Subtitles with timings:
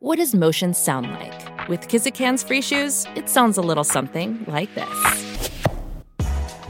[0.00, 1.68] What does motion sound like?
[1.68, 4.88] With Kizikans free shoes, it sounds a little something like this.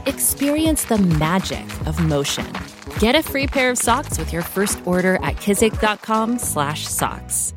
[0.07, 2.47] Experience the magic of motion.
[2.97, 7.53] Get a free pair of socks with your first order at kizik.com/socks.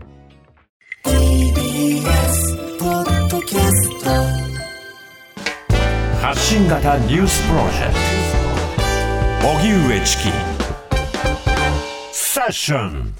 [1.04, 4.10] TBS ポッドキャスト
[6.21, 7.94] 発信型ニュースプロジェク
[9.40, 10.24] ト荻上チキ
[12.13, 13.15] セッション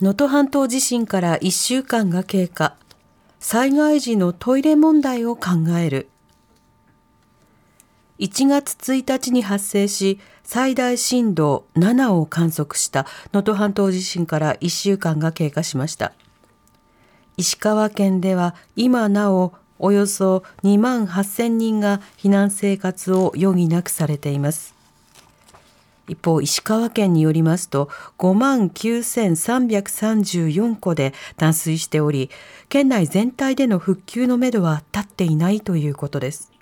[0.00, 2.74] 能登半島地震から1週間が経過。
[3.38, 6.08] 災害時のトイレ問題を考える。
[8.18, 16.12] 1月1日に発生し最大震度7を観測した能登半島地震から1週間が経過しました。
[17.36, 24.73] 石川県では今なおおよそ2万8000人が避難生活を余儀なくされています。
[26.06, 32.30] 一方、石川県によりますと、5万9334戸で断水しており、
[32.68, 36.52] 県内全体での復旧のめどは立っていないということです。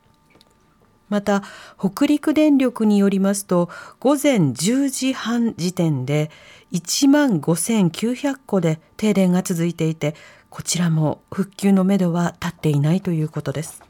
[1.08, 1.42] また、
[1.78, 3.68] 北陸電力によりますと、
[4.00, 6.30] 午前10時半時点で
[6.72, 10.14] 1万5900戸で停電が続いていて、
[10.48, 13.82] こちらも復旧のめどは立っていないということです。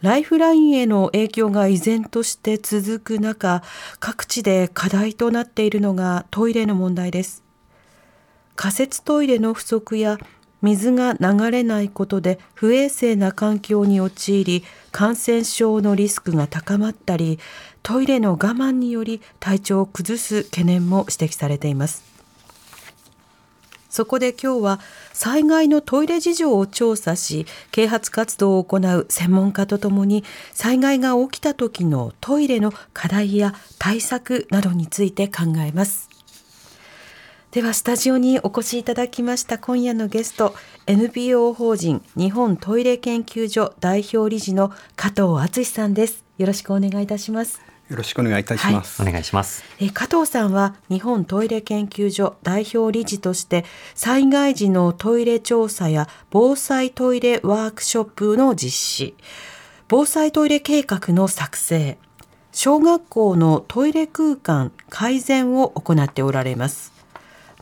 [0.00, 3.64] ライフラインへの影響が依然として続く中、
[3.98, 7.42] 各地で課題となっているのがトイレの問題です。
[8.54, 10.18] 仮設トイレの不足や
[10.62, 17.38] 水が流れないことで不衛生な環境に陥り感染症のリスクが高まったり
[17.84, 22.17] トイレの我慢により体調を崩す懸念も指摘されています
[23.98, 24.80] そこで今日は
[25.12, 36.08] 災害のトイレ事情を調査し啓発活動を行う専門家とともに災害が起きた時のトイレの課題や対策などについて考えます。
[37.50, 40.54] ではスタジオにお越しいただきました今夜のゲスト
[40.86, 46.24] NPO 法人日本トイレ研究所代表理事の加藤敦さんです。
[46.38, 47.67] よろしくお願いいたします。
[47.88, 49.00] よろしくお願いいたします。
[49.02, 49.64] はい、お願いします。
[49.80, 59.14] え加藤さんは日本トイレ研究所代表理事として災害時のトイレ調査や防災トイレワークショップの実施、
[59.88, 61.96] 防災トイレ計画の作成、
[62.52, 66.92] 小学校のトイレ空間改善を行っておられます。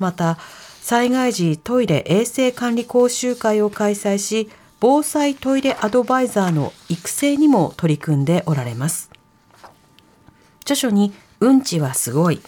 [0.00, 0.38] また、
[0.80, 4.48] 災害時トイレ衛生管理講習会を開催し、
[4.80, 9.15] 防災トイレアドバイザーの育成にも取り組んでおられます。
[10.66, 12.40] 著書にうんちはすごい。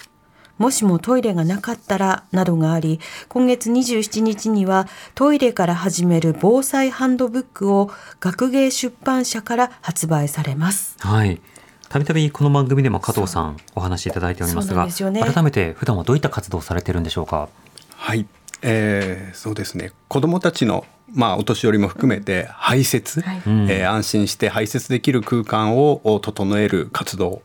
[0.58, 2.98] もしもトイレがなかったらなどがあり、
[3.28, 10.96] 今月27日にはトイレから始める防災ハンドブックを学芸出版社から発売されます。
[10.98, 11.40] はい。
[11.88, 17.48] たびたびこの番組でも加藤さんお話しいただいておりますが、ね、改めて普段はどういった活動をされてるんでしょうか？
[17.94, 18.26] はい。
[18.62, 23.36] えー、そうですね子どもたちの、まあ、お年寄りも含めて排泄、はい、
[23.70, 27.42] えー、安心して排泄できる空間を整える活動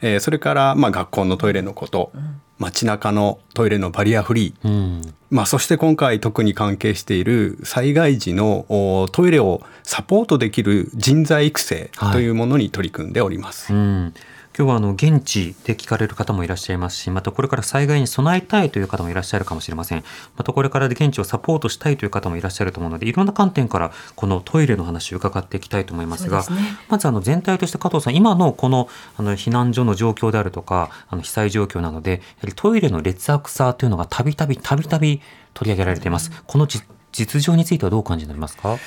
[0.00, 13.72] えー、それからまあ学校のトイレのこと、うん、街中のトイレのバリアフリー、うん、まあ、そして今回特に関係している災害時のトイレをサポートできる人材育成というものに取り組んでおります。
[13.72, 13.82] はい。
[13.82, 14.14] うん
[14.58, 20.04] 今日はあの現地で聞かれる方もいらっしゃいますし、またこれから災害に備えたいという方もいらっしゃるかもしれません。
[20.34, 26.58] またこれからで現地をサポートしたいという方もいらっしゃると思うので、いろんな観点からこのトイレの話を伺っていきたいと思いますが、すね、
[26.88, 35.20] まずあの全体として加藤さん、今のこのあの避難所の状況であるとか、あの被災状況なので、やはりトイレの劣悪さというのがたびたびたびたび
[35.52, 36.30] 取り上げられています。
[36.46, 36.66] この
[37.12, 38.78] 実情についてはどう感じになりますか？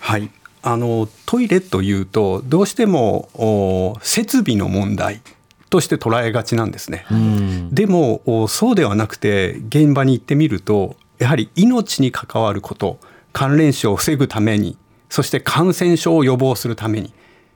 [0.00, 0.30] はい。
[0.62, 5.20] あのトイレというとどうしても設備の問題
[5.70, 7.04] として捉えがちなんですね。
[7.70, 12.98] でもそうではなくて現場に行ってみるとやはり命に関わること
[13.32, 14.76] 関連死を防ぐために
[15.08, 17.12] そして感染症を予防するために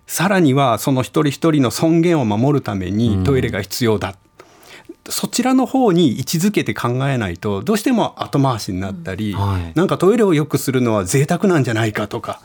[0.07, 4.17] さらにはその一人一人の尊厳を守るためにトイレが必要だ。
[5.09, 12.41] そちらの方に位置づけて考えないとどうしても後回しになったり、はい、なんかトイレを良くするのは贅沢なんじゃないかとか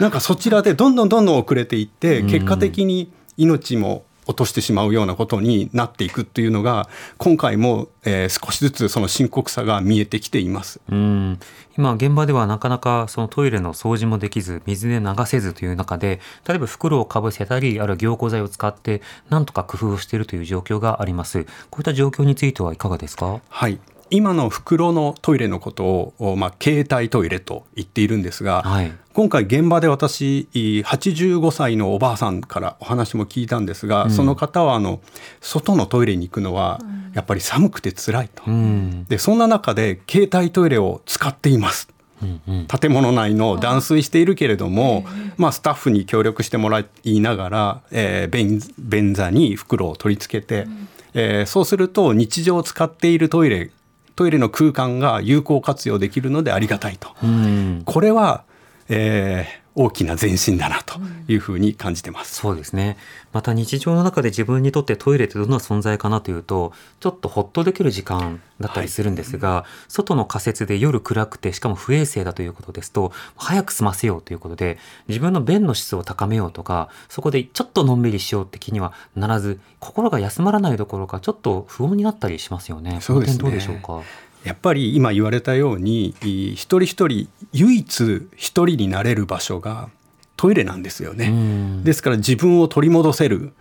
[0.00, 6.88] なんかそちらでどんどんどんどん遅れていって結果的に命も落としてしまうようなことになっていくっていうのが
[7.18, 10.80] 今回も、えー、少しずつその深刻さが見えてきています。
[10.88, 11.40] うん。
[11.76, 21.44] 今現場ではなかなかそのトイレの掃除もできず水で流せずという中で例えば袋をかぶせたりあるいは凝固剤を使ってなんとか工夫をしているという状況があります。
[21.70, 23.40] こういった状況についてはいかがですか？
[23.48, 23.78] はい
[24.10, 25.84] 今の袋のトイレのこと
[26.18, 28.92] を、まあ、携帯トイレと言っているんですが、はい。
[29.12, 35.00] 今回現場で私85歳のおばあさんからお話も聞いたんですが、その方はあの
[35.40, 36.80] 外のトイレに行くのは
[37.14, 39.04] やっぱり寒くて辛いと、うん。
[39.04, 41.88] でそんな中で携帯トイレを使っています。
[42.22, 42.66] うんうん。
[42.66, 45.04] 建物内の断水しているけれども、
[45.36, 50.66] まあ、スタッフに協力してもらいながら、えー便便座に袋を取り付けて、
[51.14, 53.70] えーそうすると日常使っているトイレ
[54.16, 57.10] トイレの空間が有効活用できるのでありがたいと。
[57.22, 58.44] うんこれは、
[58.88, 62.34] えー大きな前進だなというふうに感じてます。
[62.34, 62.96] そうですね
[63.32, 74.78] また日常の中で自分にとってトイレってどんな存在かなというとちょっとほっとできる時間だったりするんですが、外の仮設で夜暗くてしかも不衛生だということですと早く済ませようということで
[75.08, 82.98] 自分の便の質を高めようとかそこでちょっとのんびりしようって気にはならず心が休まらないどころかちょっと不穏になったりしますよね。
[83.00, 84.02] そうですねどうでしょうか？
[84.44, 89.90] やっぱり今言われたようにい一人一人唯一一人になれる場所が
[90.36, 91.26] トイレなんですよね。
[91.26, 91.84] うん。
[91.84, 93.52] ですから自分を取り戻せる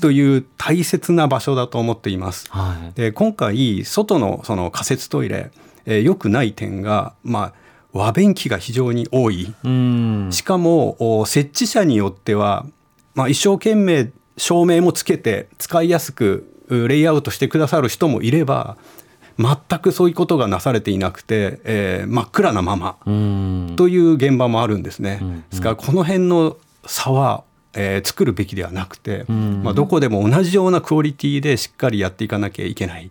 [0.00, 2.50] という大切な場所だと思っています。
[2.50, 2.94] はい。
[2.94, 5.52] で今回外のその仮設トイレ、
[5.86, 7.52] えー良くない点が、まあ、
[7.92, 9.54] 和便器が非常に多い。
[9.62, 10.28] うん。
[10.32, 12.66] しかもお設置者によっては、
[13.14, 18.76] まあ、一生懸命照明もつけて使いやすくうレイアウトしてくださる人もいれば
[19.40, 23.74] 全くそういうことがなされていなくて、えー真っ暗なままうん。
[23.76, 25.18] という現場もあるんですね。
[25.22, 25.28] うん。
[25.28, 27.44] うんですからこの辺の差は、
[27.74, 29.62] えー作るべきではなくて、ん。
[29.62, 33.10] まあ、どこでも同じようなクオリティでしっかりやっていかなきゃいけない。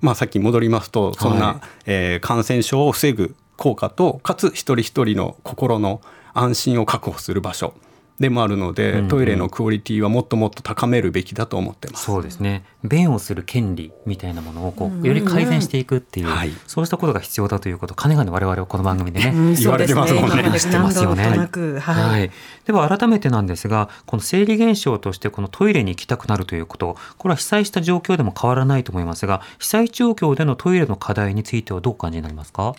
[0.00, 6.00] まあ、さっきに戻りますとそんな、はいえー感染症を防ぐ効果とかつ一人一人の心の
[6.34, 7.72] 安心を確保する場所
[8.20, 9.08] でもあるので、うんうん。
[9.08, 12.04] トイレのクオリティはもっともっと高めるべきだと思ってます。
[12.04, 12.64] そうですね。
[12.84, 16.52] 便をする権利みたいなものをこうより改善していくっていう、はい。
[16.68, 19.54] そうしたことが必要だということかねがね我々はこの番組でね、うん。
[19.54, 20.42] 言われてますもんね。
[20.42, 21.24] てますよね。
[21.24, 21.38] はい。
[21.80, 22.30] はい、
[22.66, 32.76] では改めてなんですがこの生理現象としてこのトイレに行きたくなるということこれは被災した状況でも変わらないと思いますが被災状況でのトイレの課題についてはどうお感じになりますか？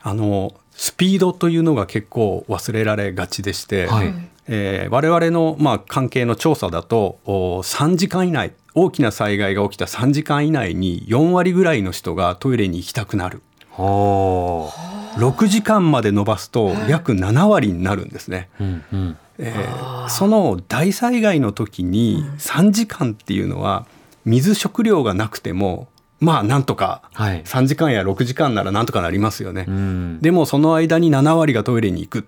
[0.00, 4.14] あのスピードというのが結構忘れられがちでして、はい
[4.48, 13.42] えー我々の、まあ、関係の調査だとお3時間以内大きな災害が起きた3時間以内に4割ぐらいの人がトイレに行きたくなる。
[13.78, 18.48] おー6時間まで伸ばすと約7割になるんですね。
[18.60, 19.16] うんうん。
[19.38, 23.86] えーその大災害の時に3時間っていうのは
[24.24, 25.88] 水食料がなくても
[26.20, 27.42] まあなんとかはい。
[27.44, 29.64] 3時間や6時間ならなんとかなりますよね。
[29.68, 30.18] うん。
[30.20, 32.26] でもその間に7割がトイレに行く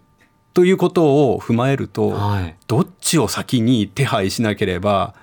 [0.57, 2.57] ということを踏まえると、はい。
[2.67, 5.15] どっちを先に手配しなければ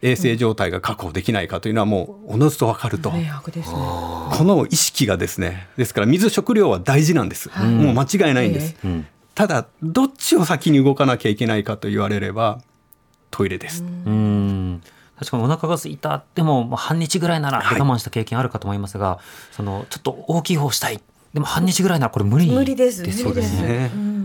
[0.00, 3.10] 衛生状態が確保できないかというのはもうおのずと分かると。
[3.10, 3.74] 明白ですね。
[3.74, 9.06] この意識がですねですから水食料は大事なんです、もう間違いないんです、えうん。
[9.34, 12.60] ただどっちを先に動かなきゃいけないかと言われれば
[13.32, 14.82] トイレです、うん。
[15.18, 19.18] 確かにお腹が空いたでもまあ半日ぐらいならはい我慢した経験あるかと思いますが、
[19.50, 21.02] そのちょっと大きい方したい。
[21.34, 23.02] でも半日ぐらいならこれ無理無理です。
[23.02, 23.60] ですよ無理です。
[23.60, 24.15] ねうんうん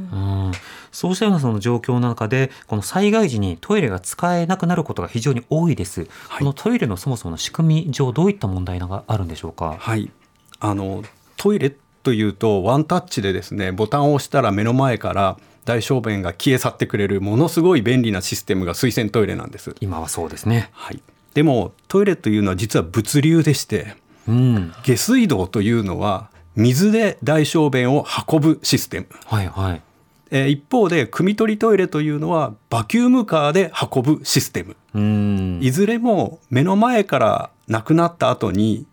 [0.91, 6.39] そうしたようなその状況の中でこの災害時にトイレが使えなくなることが非常に多いです、はい。
[6.39, 9.77] このトイレのそもそもの仕組み上どういった問題があるんでしょうか？
[9.79, 10.11] はい。
[10.59, 11.03] あの
[11.37, 11.73] トイレ
[12.03, 20.69] というとワンタッチでですねボタンを押したら目の前から大小便が消え去ってくれるものすごい便利なシステムが水洗トイレなんです、今はそうですね。
[20.73, 21.01] はい、
[21.35, 23.95] でもトイレというのは実は物流でして
[24.27, 24.73] うん。
[24.83, 29.07] 下水道というのは水で大小便を運ぶシステム。
[29.25, 29.81] はいはい
[30.31, 34.75] えー一方で汲み取りトイレというのはバキュームカーで運ぶシステム。
[34.95, 35.59] うん。
[35.61, 38.85] いずれも目の前からなくなった後に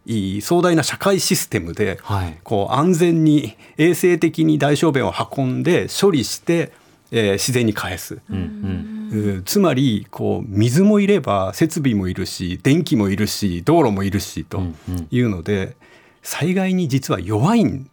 [0.42, 2.38] 壮大な社会システムではい。
[2.42, 6.72] こう安全に衛生的に大小便を運んで処理して、
[7.10, 8.42] えー自然に返す、うんうん。
[9.10, 15.08] うんつまりこう水もいれば設備もいるし電気もいるし道路もいるしとうんうん。
[15.10, 15.76] いうので
[16.22, 17.88] 災害に実は弱いん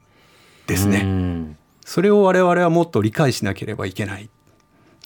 [0.68, 1.02] ですね。
[1.04, 4.30] うんそれを我々はもっと理解しなければいけない。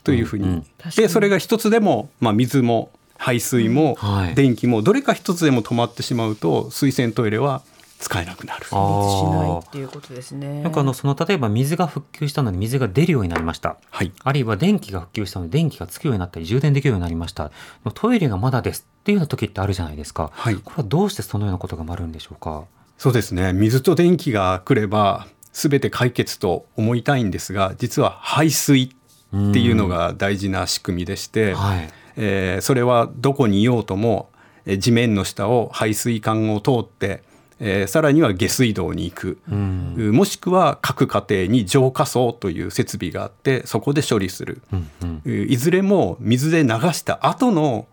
[0.03, 0.65] というふうに、うんうん。
[0.95, 4.33] でそれが一つでも、まあ、水も排水もはい。
[4.33, 7.61] 電気もどれか一つでも止まってしまうと水洗トイレは
[7.99, 8.65] 使えなくなる。
[8.65, 10.63] しないっていうことですね。
[10.63, 13.75] なんかあのその例えば水が復旧したので水が出るようになりました。
[13.91, 17.51] はい、あるいは電気が復旧したので電気がつくようになったり充電できるようになりました。
[17.93, 20.55] トイレがまだですっていうような時ってあるじゃないですか、はい。
[20.55, 22.63] これはどうしてそのようなことがあるんでしょうか？
[22.97, 23.51] そうですね。
[23.51, 31.89] 水と電気が来れば全て解決と思いたいんですが実は排水っていうのが大事な仕組みでして、はい。
[32.17, 34.29] えーそれはどこにいようとも
[34.65, 37.23] えー地面の下を排水管を通って、
[37.59, 40.11] えーさらには下水道に行く、うん。
[40.13, 45.51] もしくは各家庭に浄化槽という設備があってそこで処理する、うんうん。
[45.51, 47.87] いずれも水で流した後の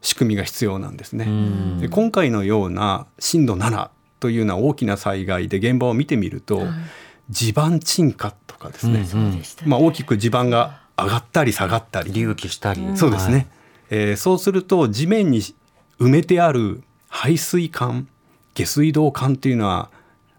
[0.00, 1.26] 仕組みが必要なんですね。
[1.90, 6.66] 今回のような震度7というような大きな災害で現場を見てみると、
[7.30, 12.12] 地盤沈下とかですね、うんうんまあ、大きく地盤が上がったり下がったり。
[12.12, 13.48] 隆起したり、そうですね、
[13.90, 15.40] えーそうすると地面に
[15.98, 18.08] 埋めてある排水管
[18.54, 19.90] 下水道管っていうのは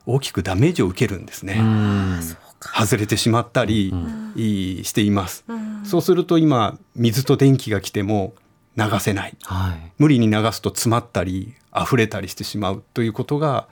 [0.06, 1.58] 大きくダメージを受けるんですね。
[1.60, 2.20] うん。
[2.60, 3.94] 外れてしまったり
[4.36, 5.46] いいしています、
[5.84, 8.34] そうすると今水と電気が来ても
[8.78, 9.36] 流せない。
[9.42, 9.92] はい。
[9.98, 13.68] 無理に流すと詰まったり溢れたりしてしまうということが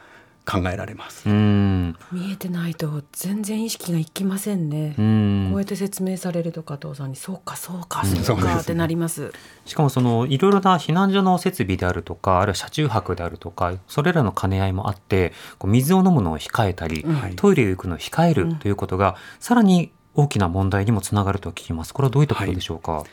[0.45, 1.95] 考えられます、うん。
[2.11, 5.47] 見えてないと全然意識がいきませんね、うん。
[5.49, 8.09] こうやって説明されると加藤さんにそうかそうかうん。
[8.09, 8.53] そうそうですね。
[8.53, 9.31] かってなります。
[9.65, 17.35] しかもそのいろいろな避難所の設備であるとかあるいは車中泊であるとかそれらの兼ね合いもあってこう水を飲むのを控えたり、はい。
[17.35, 21.93] トイレへ行くのを控えるということが、さらに大きな問題にもつながると聞きます。
[21.93, 23.03] これはどういったことでしょうか、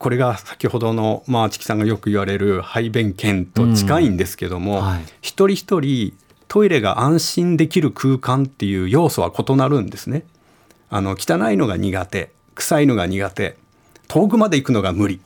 [0.00, 5.02] これが先ほどのまあチキさんがよく言われる排便権と近いんですけども、うんはい。
[5.20, 6.14] 一人一人
[6.48, 10.24] トイレが安心できる空間っていう要素は異なるんですね。
[10.88, 13.58] あの汚いのが苦手臭いのが苦手
[14.08, 15.20] 遠くまで行くのが無理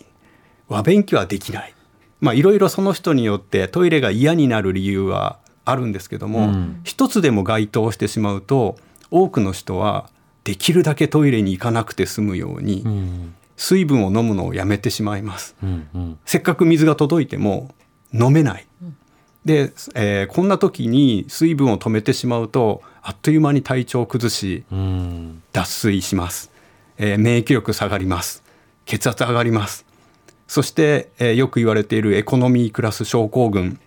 [0.68, 1.72] 和便器はできない。
[2.20, 6.80] まあいろいろその人によってトイレが嫌になる理由はあるんですけども、うん。
[6.82, 8.76] 一つでも該当してしまうと
[9.12, 10.10] 多くの人は
[10.42, 15.54] できるだけトイレに行かなくて済むように、うん水分を飲むのをやめてしまいます。
[15.62, 16.18] うんうん。
[16.24, 17.74] せっかく水が届いても
[18.12, 18.66] 飲めない。
[19.44, 25.42] で、えーこんな時に水分を止めてしまうとあっという間に体調を崩しうん。
[25.52, 26.50] 脱水します、
[26.98, 28.42] えー免疫力下がります。
[28.86, 29.84] 血圧上がります。
[30.46, 33.78] そして、えーよく言われているエコノミークラス症候群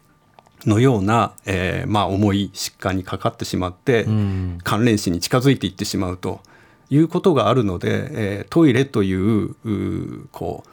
[0.65, 4.57] のような、えーまあ、重い疾患にかかってしまって、ん。
[4.63, 6.41] 関連死に近づいていってしまうと
[6.89, 10.69] いうことがあるので、えートイレといううーこう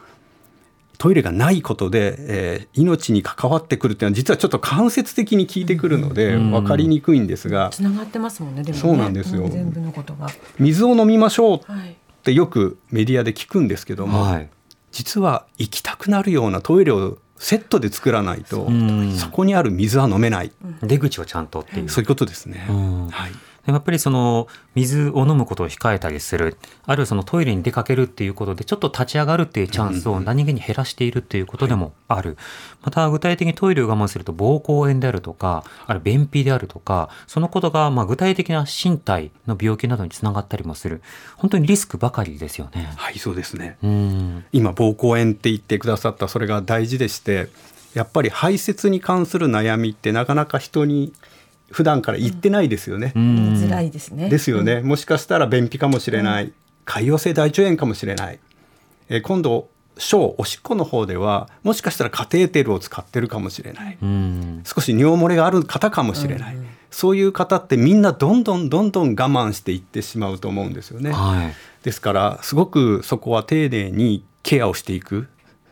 [0.97, 7.69] トイレがないことで、えー命に関わってくるっていうのは実はちょっと間接的に効いてくるのでうん分かりにくいんですが。
[7.71, 8.81] つながってますもんねでもね。
[8.81, 9.47] そうなんですよ。
[9.49, 10.27] 全部のことが。
[10.59, 11.91] 水を飲みましょうはい。
[11.91, 14.49] ってよくメディアで聞くんですけども、はい。
[14.91, 19.11] 実は行きたくなるようなトイレをセットで作らないと、ん。
[19.11, 21.89] そこにある水は飲めない、出口をちゃんとっていう。
[21.89, 22.65] そういうことですね。
[22.69, 23.07] うん。
[23.09, 23.31] はい
[23.65, 26.57] やっぱりその水を飲むことを控えたりする。
[26.85, 32.37] あるいはそのトイレに出かけるっていうことでちょっと立ち上がるっていうチャンスを何気に減らしているっていうことでもある、
[32.83, 41.01] また具体的にトイレを我慢すると膀胱炎であるとかあるいは便秘であるとかそのことがまあ具体的な身体の病気などにつながったりもする。
[41.37, 42.93] 本当にリスクばかりですよね。
[42.95, 43.77] はいそうですね。
[43.83, 44.45] うん。
[44.51, 47.49] 今膀胱炎って言ってくださったそれが大事でして
[47.93, 51.13] やっぱり排泄に関する悩みってなかなか人に
[51.75, 53.11] 普段から言ってないですよね。
[53.13, 53.35] うん。
[53.35, 54.29] 言いづらいですね。
[54.29, 56.53] ですよね、もしかしたら便秘かもしれない、
[56.85, 58.39] 潰瘍性大腸炎かもしれない、
[59.09, 59.67] えー今度
[59.97, 64.63] 小おしっこの方ではもしかしたらカテーテルを使ってるかもしれない、うん。
[64.65, 66.57] 少し尿漏れがある方かもしれない、
[66.91, 71.11] そういう方ってみんなどんどんどんどん我慢していってしまうと思うんですよね。
[71.11, 71.53] はい。
[71.83, 75.27] ですからすごくそこは丁寧にケアをしていく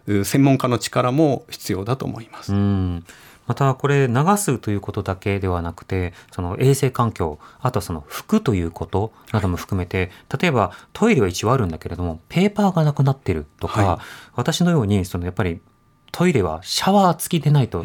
[0.08, 2.54] う専門家の力も必要だと思います。
[2.54, 3.06] うん
[3.46, 14.00] またこれ流すということだけではなくてその衛生環境あとはその服ということなども含めて例えばトイレは一応あるんだけれどもペーパーがなくなってるとか、はい。
[14.36, 15.60] 私のようにそのやっぱり
[16.12, 17.84] トイレはシャワー付きでないと、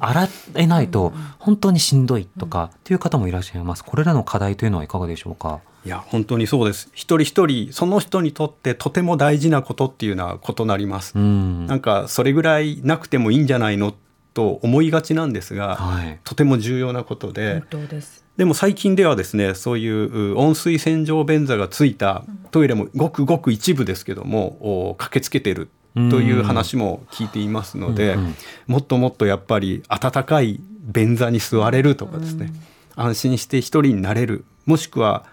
[0.00, 3.84] 洗えないと本当にしんどいとかっていう方もいらっしゃいます。
[3.84, 5.60] これらの課題というのはいかがでしょうか？
[5.86, 6.90] いや本当にそうです。
[6.92, 11.68] 一人一人その人にとってとても大事なことっていうのは異なります、うん。
[11.68, 13.94] なんかそれぐらいなくてもいいんじゃないの
[14.38, 16.20] と思いがちなんですが、はい。
[16.22, 17.54] とても重要なことで。
[17.54, 18.24] 本、当です。
[18.36, 28.34] でも最近ではですねそういうう温水洗浄便座がついたトイレもごくごく一部ですけどもお駆けつけてるという話も聞いていますので、うんうん
[28.68, 32.52] もっともっとやっぱり温かい便座に座れるとかですね、
[32.94, 35.24] 安心して一人になれるもしくは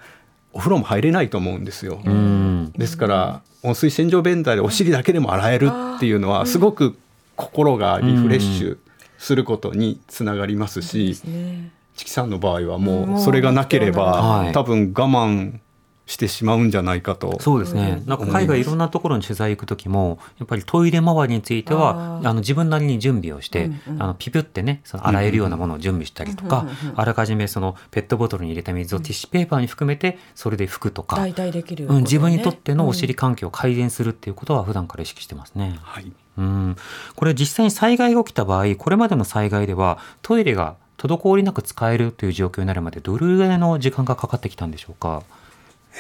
[0.51, 2.01] お風呂も入れないと思うんですよ。
[2.03, 2.71] うん。
[2.71, 6.97] ですから温水洗浄便座でお尻だけでも洗えるっていうのはすごく
[7.35, 8.77] 心がリフレッシュ
[9.25, 11.71] することにつながりますし、ね。
[11.95, 14.51] チキさんの場合はももううそれがなければ、はい。
[14.53, 15.59] 多分我慢
[16.05, 17.39] してしまうんじゃないかと。
[17.41, 18.03] そうですね。
[18.05, 24.03] なんか海外いろんなところに取材行く時も、やっぱりトイレ周りについては、あの自分なりに準備をして、うんうん。
[24.03, 35.79] あのピピュってね、その洗えるようなものを準備したりとか、あらかじめそのペットボトルに入れた水をティッシュペーパーに含めて、それで拭くとか、代替できる、うん、自分にとってのお尻環境を改善するっていうことは普段から意識してますね。
[35.81, 36.75] はい、うん、
[37.15, 45.23] これ実際に災害が起きた場合これまでの災害ではトイレが滞りなく使えるという状況になるまでどれぐらいの時間がかかってきたんでしょうか？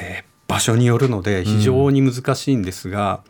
[0.01, 3.21] えー場所によるので非常に難しいんですが、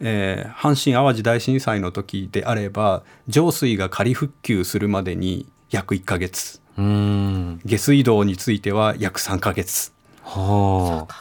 [0.00, 6.60] えー阪神・淡路大震災の時であれば上水が仮復旧するまでに約1ヶ月。
[6.76, 7.60] うーん。
[7.64, 9.92] 下水道については約3ヶ月。
[10.24, 11.14] はあ。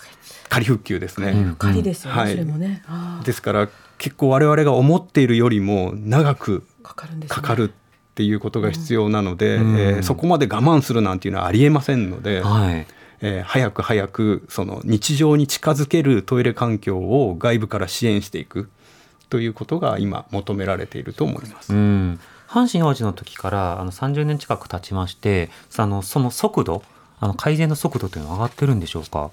[0.49, 2.31] 仮復旧ですね、うん仮ですよね、はい。
[2.31, 2.83] それもね。
[3.23, 12.85] ですから結構我々が思っているよりも長くかかるんですねかかるっていうことが必要なので、うんえーそこまで我慢するなんていうのはありえませんので、はい。
[13.21, 18.69] えー早く早くその日常に近づけるトイレ環境を外部から支援していく
[19.29, 21.73] ということが今求められていると思います。
[21.73, 22.19] うん。
[22.47, 26.83] 阪神・淡路の時からあの30年近く経ちまして、あのその速度、
[27.19, 29.31] あの改善の速度というのは上がってるんでしょうか？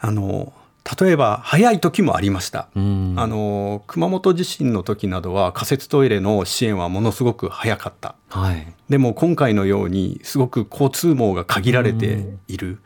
[0.00, 0.52] あの
[1.00, 2.68] 例えば早い時もありました。
[2.74, 3.14] うん。
[3.16, 8.14] あの熊本地震の時などは仮設トイレの支援はものすごく早かった。
[8.30, 8.66] はい。
[8.88, 12.78] でも今回のようにすごく交通網が限られている、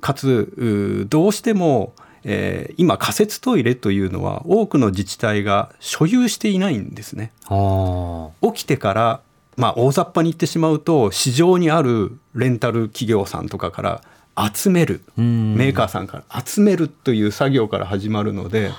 [0.00, 7.32] かつうーどうしても、えー今仮設トイレというのは多くの自治体が所有していないんですね。
[7.48, 9.20] あ起きてから、
[9.56, 14.02] まあ、大雑把に言ってしまうと市場にあるレンタル企業さんとかから
[14.52, 15.02] 集める。
[15.16, 18.70] メーカーさんから集めるという作業から始まるので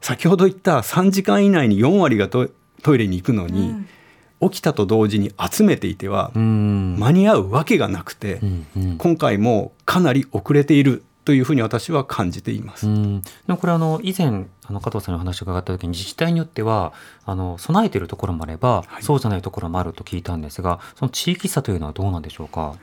[0.00, 3.74] 先ほど言った3時間以内に4割がトイレに行くのに、
[4.40, 6.96] 起きたと同時に集めていてはうん。
[6.98, 8.40] 間に合うわけがなくて、
[8.98, 12.86] 今回もかなり遅れているというふうに私は感じています。
[12.86, 16.92] うん、でもこれあの以前あの加藤さんの話を伺った時に自治体によっては
[17.24, 22.76] あの備えているところもあれば、はいそうじゃないところもあると聞いたんですがその地域差というのはどうなんでしょうか？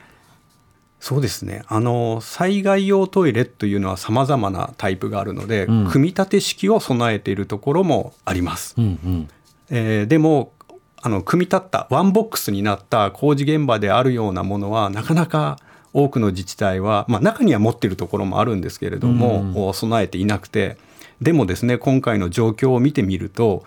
[1.04, 1.64] そうですね。
[1.68, 5.86] あの災害用トイレというのはさまざまなタイプがあるので、うん。
[5.90, 8.74] 組み立て式を備えているところもあります。
[8.78, 9.28] うんうん。
[9.68, 10.54] えーでも
[11.02, 15.58] あの組み立ったワンボックスになった工事現場であるようなものはなかなか
[15.92, 20.78] 多くの自治体は、まあ、中には持っているところもあるんですけれども、備えていなくて
[21.20, 23.64] でもですね今回の状況を見てみると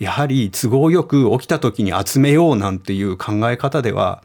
[0.00, 4.24] やはり都合よく起きた時に集めようなんていう考え方では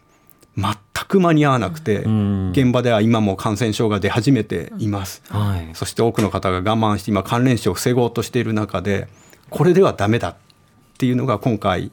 [0.57, 0.75] 全
[1.07, 5.21] く間に合わなくて、ん現場では今も感染症が出始めています。
[5.29, 5.69] はい。
[5.73, 9.07] そして多くの方が我慢して今関連死を防ごうとしている中で
[9.49, 10.35] これではダメだっ
[10.97, 11.91] ていうのが今回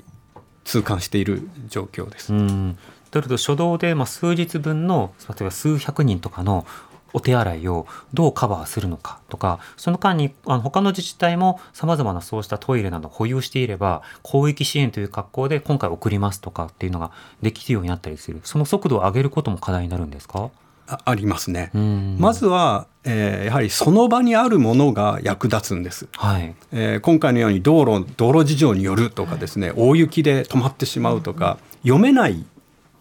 [0.65, 2.33] 痛感している状況です。
[2.33, 2.79] うん。
[3.11, 6.67] というと初動でまあ数日分の例えば数百人とかの
[7.13, 17.11] お手洗いをどうカバーするのかとかその間にあの他の自治体もさまざまなそうしたトイレなどを保有していれば広域支援という格好で今回送りますとかっていうのが
[17.43, 18.41] できるようになったりする。
[18.45, 20.51] その速度を上げることも課題になるんですか？
[20.89, 21.71] あありますね。
[21.75, 22.17] うん。
[22.19, 26.09] まずは、えーやはりその場にあるものが役立つんです。
[26.17, 26.55] はい。
[26.73, 32.45] えー今回のように道路道路事情によるとかですね、大雪で止まってしまうとか、読めない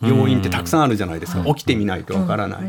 [0.01, 2.61] 要因ってたくさんあるじゃないですか、起きてみないとわからない、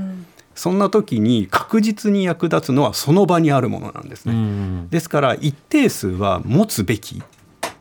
[0.62, 4.32] そんな時に確実に役立つのはその場にあるものなんですね。
[4.32, 7.20] うんですから一定数は持つべき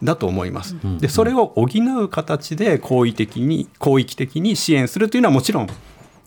[0.01, 0.75] だと思います。
[0.99, 1.67] でそれを補
[1.99, 5.67] う形で好意的に広域的に支援するというのはもちろん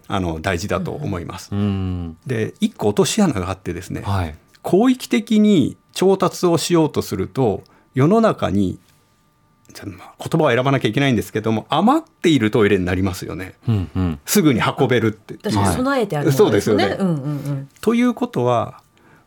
[0.06, 1.48] あの大事だと思います。
[1.50, 2.16] うん。
[2.24, 4.36] で一個落とし穴があってですね、はい。
[4.64, 7.64] 広域的に調達をしようとすると
[7.94, 8.78] 世の中に
[9.82, 14.20] 言葉を選ばなきゃいけないんですけども余っているトイレになりますよねうんうん。
[14.24, 15.34] すぐに運べるって。
[15.34, 16.84] 確かに備えてあるものですよね。
[16.84, 17.68] そうですようんうんうん。
[17.80, 18.80] ということは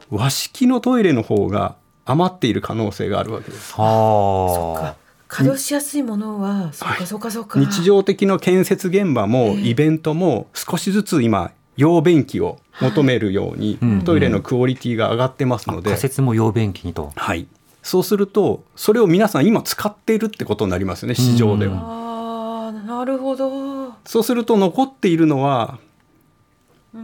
[0.09, 3.73] 和式のトイレの方が余っている可能性があるわけです。
[3.75, 5.07] はあ。
[5.27, 7.59] 稼働しやすいものは、そうかそうかそうか。
[7.59, 17.11] 日常的な建設現場もイベントも少しずつ今用便器を求めるようにうんトイレのクオリティが上がってますので、仮説も用便器にと。
[17.15, 17.47] はい、
[17.87, 21.77] そうするとそれを皆さん今使っているってことになりますよね市場では。
[21.77, 23.93] ああ、なるほど。
[24.05, 25.79] そうすると残っているのは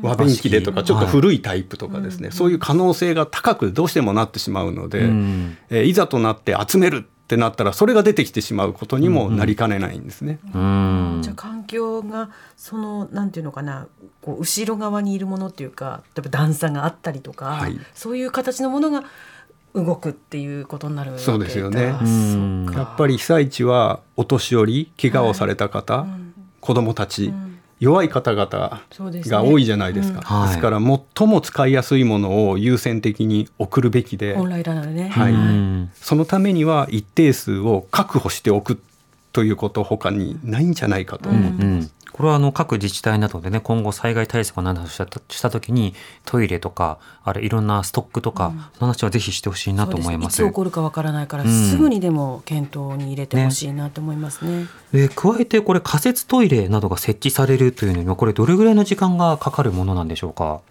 [0.02, 5.58] 和便器でとかちょっと古いタイプとかですね、そういう可能性が高くどうしてもなってしまうので、うん。
[5.69, 10.39] えーいざとなって集めるってなったらそれが出てきてしまうことにもなりかねないんですね。
[10.54, 11.19] うん。
[11.22, 13.88] じゃあ環境がそのなんていうのかな
[14.22, 17.80] こう後ろ側にいるものっていうか例えば段差があったりとか、はい。
[17.93, 19.06] そういう形のものが
[19.74, 21.26] 動くっていうことになるわけだ。
[21.26, 21.94] そうですよね。
[22.74, 26.06] やっぱり被災地はお年寄り怪我をされた方、
[26.62, 27.34] 子どもたち、
[27.80, 30.20] 弱い方々が多いじゃないですか。
[30.20, 30.26] うん。
[30.26, 30.48] はい。
[30.50, 35.34] ですから最も使いやすいものを優先的に送るべきで、本来ならね、はい。
[35.34, 35.92] うん。
[35.96, 38.80] そのためには一定数を確保しておく
[39.34, 45.95] ということ他にないんじゃないかと思って、うんこれはあの各自治体などでね今後災害対策などをしたした時に
[46.26, 50.38] トイレとかあれいろんなストックとか、その話はぜひしてほしいなと思います。
[50.38, 54.67] そうですいつ起こるかわからないから、うんすぐにでも検討に入れてほしいなと思いますね。
[54.91, 60.62] で加えてこれ仮設トイレなどが設置されるというのにはこれどれぐらいの時間がかかるものなんでしょうか？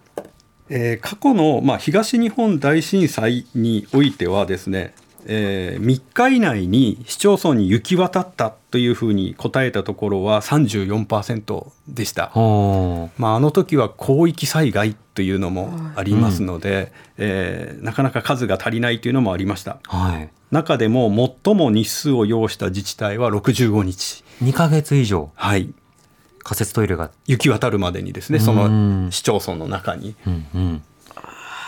[0.69, 4.93] えー過去の、まあ、東日本大震災においてはですね、
[5.25, 12.31] え3日以内に市町村に行き渡ったというふうに答えたところは34%でした。
[13.17, 19.79] まあ、あの時は広域災害というのもありますので、えーなかなか数が足りないというのもありました。
[19.87, 20.29] はい。
[20.51, 21.09] 中でも
[21.43, 25.31] 最も日数を要した自治体は65日、2ヶ月以上。
[25.35, 25.73] はい、
[26.43, 29.05] 仮設トイレが、行き渡るまでにですねそうん。
[29.05, 30.15] の市町村の中に。
[30.27, 30.83] うんうん、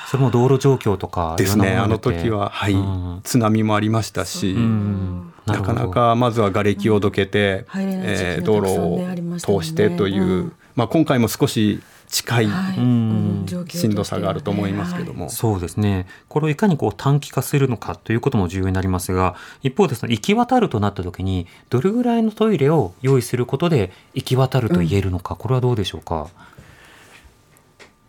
[0.07, 1.75] それも道路状況とかですね。
[1.75, 2.73] あの時は、はい。
[2.73, 5.33] うん、津波もありましたし、うん。
[5.45, 8.17] なかなかまずは瓦礫をどけて、入れない。
[8.17, 16.05] 時期えー道路を通してという、うんまあ、今回も少し近いはい、しんどさがあると思いますけども、そうですね。
[16.27, 26.27] これをいかにこう短期化するのかということも重要になりますが、一方でその行き渡るとなった時に、どれぐらいのトイレを用意することで行き渡ると言えるのか、これはどうでしょうか？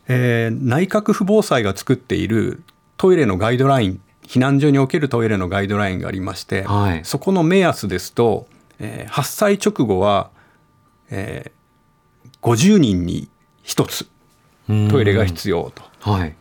[0.08, 2.62] えー内閣府防災が作っている
[2.96, 8.46] トイレのガイドライン避難所におけるトイレのガイドラインがありまして、はいそこの目安ですと、
[8.78, 10.30] えー発災直後は、
[11.10, 11.56] えー
[12.42, 13.28] 50人に
[13.64, 14.06] 1つ
[14.68, 15.82] うんトイレが必要と。
[16.00, 16.34] はい。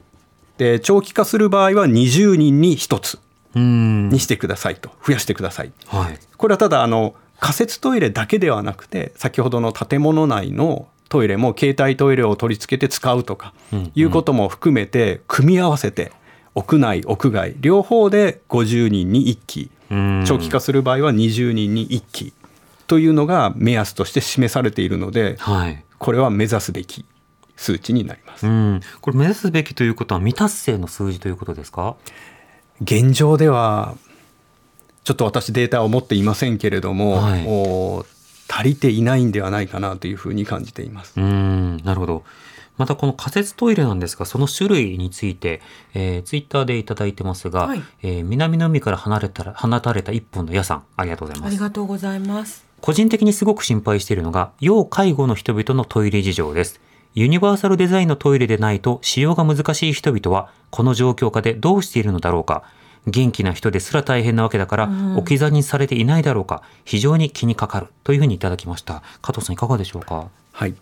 [0.58, 3.19] で長期化する場合は20人に1つ
[3.56, 5.71] うんにしてくださいと増やしてください。
[5.88, 6.19] はい。
[6.38, 16.12] これはただあの仮設トイレだけではなくて先ほどの建物内のトイレも携帯トイレを取り付けて使うとかうんいうことも含めて組み合わせて
[16.56, 22.34] 屋内屋外両方で50人に1機うん長期化する場合は20人に1機
[22.88, 25.84] というのが目安として示されているのではい。
[25.98, 27.06] これは目指すべき
[27.56, 28.50] 数値になりますう。
[28.50, 28.82] ん。
[29.02, 31.96] これ目指すべきということは未達成の数字ということですか？
[32.82, 33.96] 現状では
[35.04, 38.06] ちょっと私データを持っていませんけれども、はいお
[38.49, 41.19] 足りていないんではないかなというふうに感じています。
[41.19, 42.23] うん、なるほど。
[42.77, 45.62] またこの仮設トイレなんですが、その種類について、
[45.93, 51.62] えー、ツイッターでいただいてますが、はいえー南の海から離れたら放たれた一本の矢さん、ありがとうございあります。
[51.62, 52.65] がとうございます。
[52.81, 56.81] 個人的にすごく心配しているのが、要介護の人々のトイレ事情です。
[57.13, 62.63] ユニバーサルデザインのトイレでないと使用が難しい人々は、この状況下でどうしているのだろうか。
[63.08, 66.62] 元気な人ですら大変なわけだから、うん置き去りにされていないだろうか。
[66.84, 67.88] 非常に気にかかる。
[68.04, 69.04] というふうにいただきました。
[69.22, 70.30] 加藤さんいかがでしょうか？
[70.52, 70.76] はい、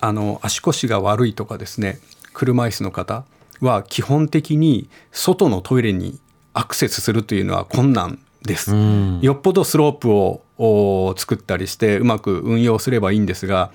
[0.00, 1.98] あの足腰が悪いとかですね
[2.32, 3.24] 車椅子の方
[3.60, 6.20] は基本的に外のトイレに
[6.54, 8.74] アクセスするというのは困難です。
[8.74, 9.20] うん。
[9.20, 13.70] よっぽどスロープをお作ったりしてうまく運用すればいいんですが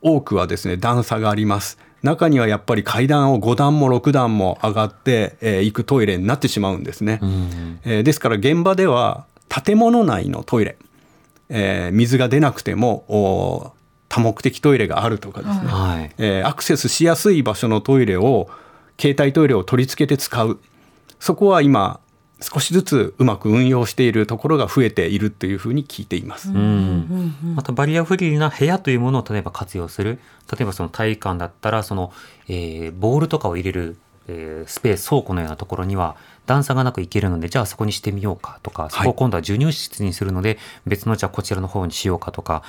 [0.00, 10.76] 多くはですね段差があります中にはやっぱり階段を5段も6段も上がって、えー行くトイレになってしまうんですね、うんえーですから現場では建物内のトイレ、
[11.48, 13.72] えー水が出なくてもお
[14.08, 16.10] 多目的トイレがあるとかですね、はい。
[16.18, 18.48] えーアクセスしやすい場所のトイレを
[19.00, 20.60] 携帯トイレを取り付けて使う。
[21.20, 22.00] そこは今
[22.40, 26.50] 少しずつうまく運用しているところが増えているというふうに聞いています。
[26.50, 27.34] うん。
[27.56, 30.20] またバリアフリーな部屋というものを例えば活用する。
[30.50, 32.12] 例えばその体育館だったらその、
[32.48, 33.96] えーボールとかを入れる、
[34.28, 36.16] えースペース倉庫のようなところには
[36.48, 42.62] 段差がなく行けるのでじゃあそこにしてみようかとかそこを今度は授乳室にするので別のじゃあこちらの方にしようかとか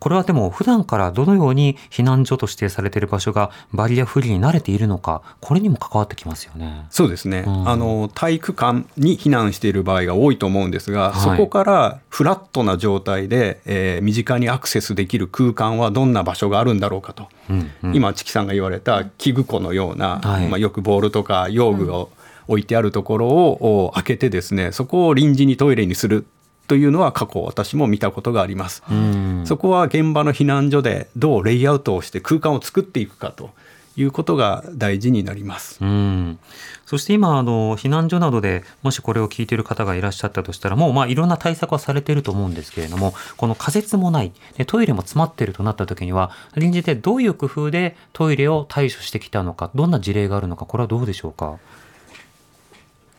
[0.00, 6.86] これはでも普段からどのように避難所と指定されている場所がバリアフリーに慣れているのかこれにも関わってきますよね。
[6.90, 7.68] そうですね、うん。
[7.68, 11.36] あの体育館に避難している場合が多いと思うんですが、はい。
[11.36, 17.96] そこからフラットな状態で、えー身近にアクセスできる空間はどんな場所があるんだろうかと、うんうん。
[17.96, 20.48] 今チキさんが言われた器具庫のような、はい。
[20.48, 22.10] まあ、よくボールとか用具を
[22.48, 26.26] 置いてあるところをお開けてですねそこを臨時にトイレにする
[26.68, 28.82] というのは過去私も見たことがあります。
[28.90, 33.50] うんそこは現場の避難所でどうレイアウトをして空間を作っていくかと
[33.96, 35.78] いうことが大事になります。
[35.80, 36.38] うん、
[36.84, 51.58] そして今あの避難所などでもしこれを聞いている方がいらっしゃったとしたらもうまあいろんな対策はされていると思うんですけれどもこの仮設もないでトイレも詰まっているとなった時には臨時でどういう工夫でトイレを対処してきたのかどんな事例があるのかこれはどうでしょうか？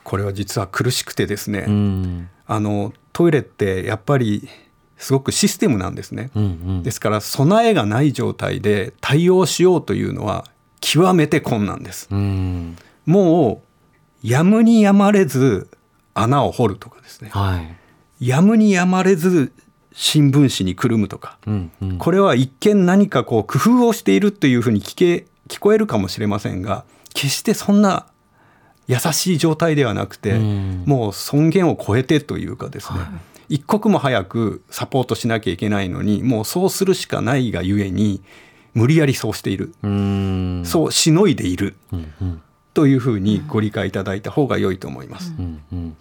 [0.08, 4.48] これは実は苦しくてですね、うんあのトイレってやっぱり
[4.96, 6.32] すごくシステムなんですね。
[6.34, 10.46] うんうんですから備えがない状態で対応しようというのは
[10.80, 12.08] 極めて困難です。
[12.10, 13.62] うんも
[14.24, 15.68] うやむにやまれず
[16.14, 17.30] 穴を掘るとかですね。
[17.34, 17.58] は
[18.22, 19.52] いやむにやまれず
[19.92, 28.06] 新聞紙にくるむとか、うんうんこれは一見何かこう工夫をしているというふうに聞け聞こえるかもしれませんが決してそんな
[28.88, 30.84] 優しい状態ではなくて、うん。
[30.86, 33.00] もう尊厳を超えてというかですね、
[33.50, 38.22] 一刻も早くサポートしなきゃいけないのにもうそうするしかないがゆえに
[38.74, 40.66] 無理やりそうしている、うーん。
[40.66, 41.76] そうしのいでいる。
[41.92, 42.42] うんうん。
[42.74, 45.34] というふうにご理解いただいた方が良いと思います。
[45.38, 45.98] うんうん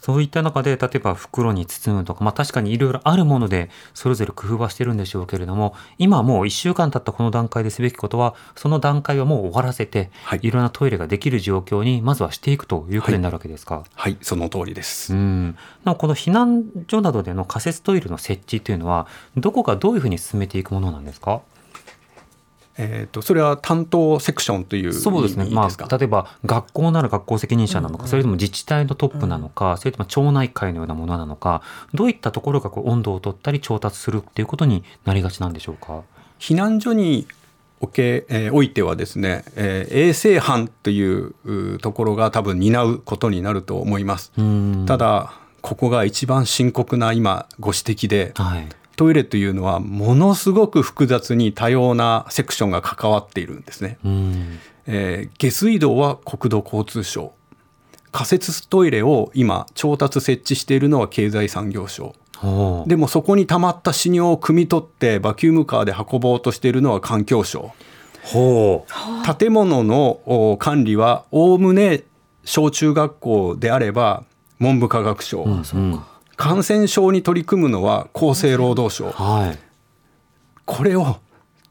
[0.00, 13.84] そういった中で例えば袋に包むとか、まあ、確かにいろいろあるものでそれぞれ工夫はしてるんでしょうけれども今もう1週間経ったこの段階ですべきことはその段階はもう終わらせて、はいい、ろんなトイレができる状況にまずはしていくということになるわけですか？
[13.94, 15.12] はい、その通りです。
[15.12, 21.42] うん、なおこの避難所などでの仮設トイレの設置というのはどこがどういうふうに進めていくものなんですか？
[22.78, 25.66] えっ、とそれは担当セクションというそうですね、ま。
[25.66, 36.02] あ、例えば学校なら学校責任者なのか、それとも自治体のトップなのか、それとも町内会のようなものなのかどういったところがこう温度を取ったり調達するっていうことになりがちなんでしょうか？
[36.38, 37.26] 避難所に
[37.80, 44.32] おけ、えーおいてはですね、えー衛生班といううところが多分担うことになると思います。
[44.38, 48.66] うんただここが一番深刻な今ご指摘ではい
[49.00, 53.96] トイレというのはものすごく複雑に多様なセクションが関わっているんですね。
[54.04, 54.58] うん。
[54.86, 57.32] えー下水道は国土交通省。
[58.12, 62.14] 仮設トイレを今調達設置しているのは経済産業省。
[62.86, 67.72] でもそこに溜まった死尿を汲み取ってバキュームカーで運ぼうとしているのは環境省。
[68.22, 68.84] ほ
[69.38, 72.02] 建物のお管理はおおむね
[72.44, 74.24] 小中学校であれば
[74.58, 76.00] 文部科学省、う、うん
[76.40, 79.10] 感染症に取り組むのは厚生労働省。
[79.10, 79.58] はい。
[80.64, 81.18] これを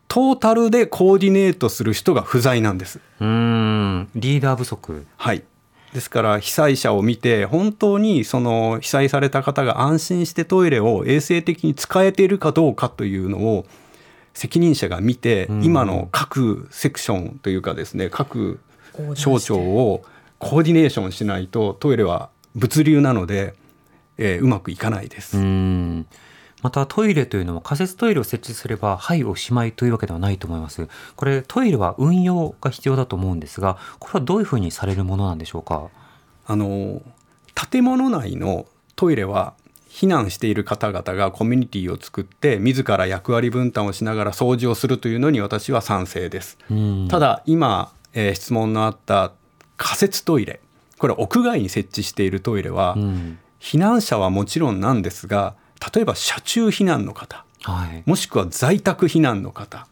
[0.08, 3.00] トータルでコーディネートする人が不在なんです。
[3.20, 4.10] うん。
[4.14, 5.08] リーダー不足。
[5.18, 5.44] はい。
[5.92, 13.66] ですから被災者を見て本当にその被災された方が安心してトイレを衛生的に使えているかどうかというのを
[14.36, 15.64] 責任者が見て、うん。
[15.64, 18.60] 今の各セクションというかですね各
[19.16, 20.04] 省庁を
[20.38, 23.56] コーディネーションしないとトイレは物流なので、
[24.20, 25.38] えーうまくいかないです。
[25.38, 26.06] うん。
[26.62, 30.90] またトイレというのも仮設トイレを設置すればはいおしまいというわけではないと思います。
[31.16, 35.88] これトイレは運用が必要だと思うんですがこれはどういうふうにされるものなんでしょうか？
[36.46, 37.02] あの
[37.72, 38.66] 建物内の
[38.98, 39.54] トイレは
[39.90, 46.58] 避難している方々がコミュニティを作って自ら役割分担をしながら掃除をするというのに私は賛成です。
[46.70, 47.08] うん。
[47.10, 49.32] ただ今、えー質問のあった
[49.78, 50.60] 仮設トイレ
[50.98, 55.56] これ屋外に設置しているトイレは、うん避難者はもちろんなんですが
[55.94, 58.04] 例えば車中避難の方はい。
[58.06, 59.88] もしくは在宅避難の方、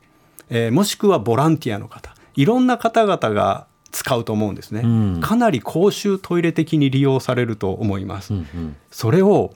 [0.49, 5.21] えーもしくはボランティアの方いろんな方々が使うと思うんですね、うん。
[5.21, 8.75] かなり公衆トイレ的に利用されると思います、うんうん。
[8.91, 9.53] それを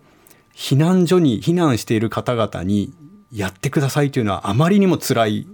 [0.56, 2.94] 避難所に避難している方々に
[3.32, 5.48] やってくださいというのはあまりにも辛い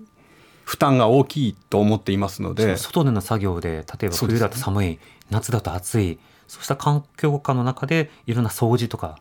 [0.64, 2.78] 負担が大きいと思っていますので。
[2.78, 9.20] 外での作業で例えば冬だと寒い、夏だと暑いそうした環境下の中でいろんな掃除とか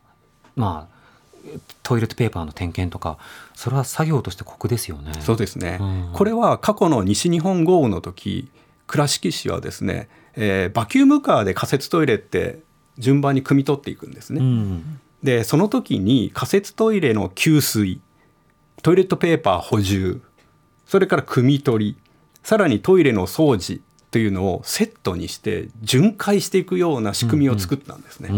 [0.55, 0.97] まあ
[1.83, 3.17] トイレットペーパーの点検とか
[3.55, 5.13] それは作業として酷ですよね。
[5.21, 8.49] そうですね、うんこれは過去の西日本豪雨の時
[8.87, 12.59] 倉敷市はですね、えーバキュームカーで仮設トイレって
[12.97, 14.39] 順番に汲み取っていくんですね。
[14.41, 17.99] うんでその時に仮設トイレの給水
[18.83, 20.21] トイレットペーパー補充
[20.85, 21.97] それから汲み取り
[22.43, 28.29] さらにトイレの掃除というのをセットにして巡回していくような仕組みを作ったんですね。
[28.31, 28.33] う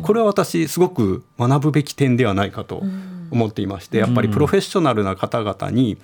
[0.00, 2.82] んこれは私すごく学ぶべき点ではないかと
[3.30, 5.96] 思っていましてやっぱりプロフェッショナルな方々に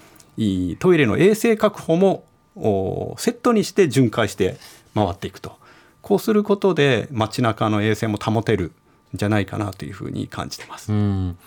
[0.79, 4.57] トイレの衛生確保もおセットにして巡回して
[4.95, 5.59] 回っていくと。
[6.01, 8.73] こうすることで街中の衛生も保てる
[9.15, 10.93] んじゃないかなというふうに感じてます。
[10.93, 11.39] うん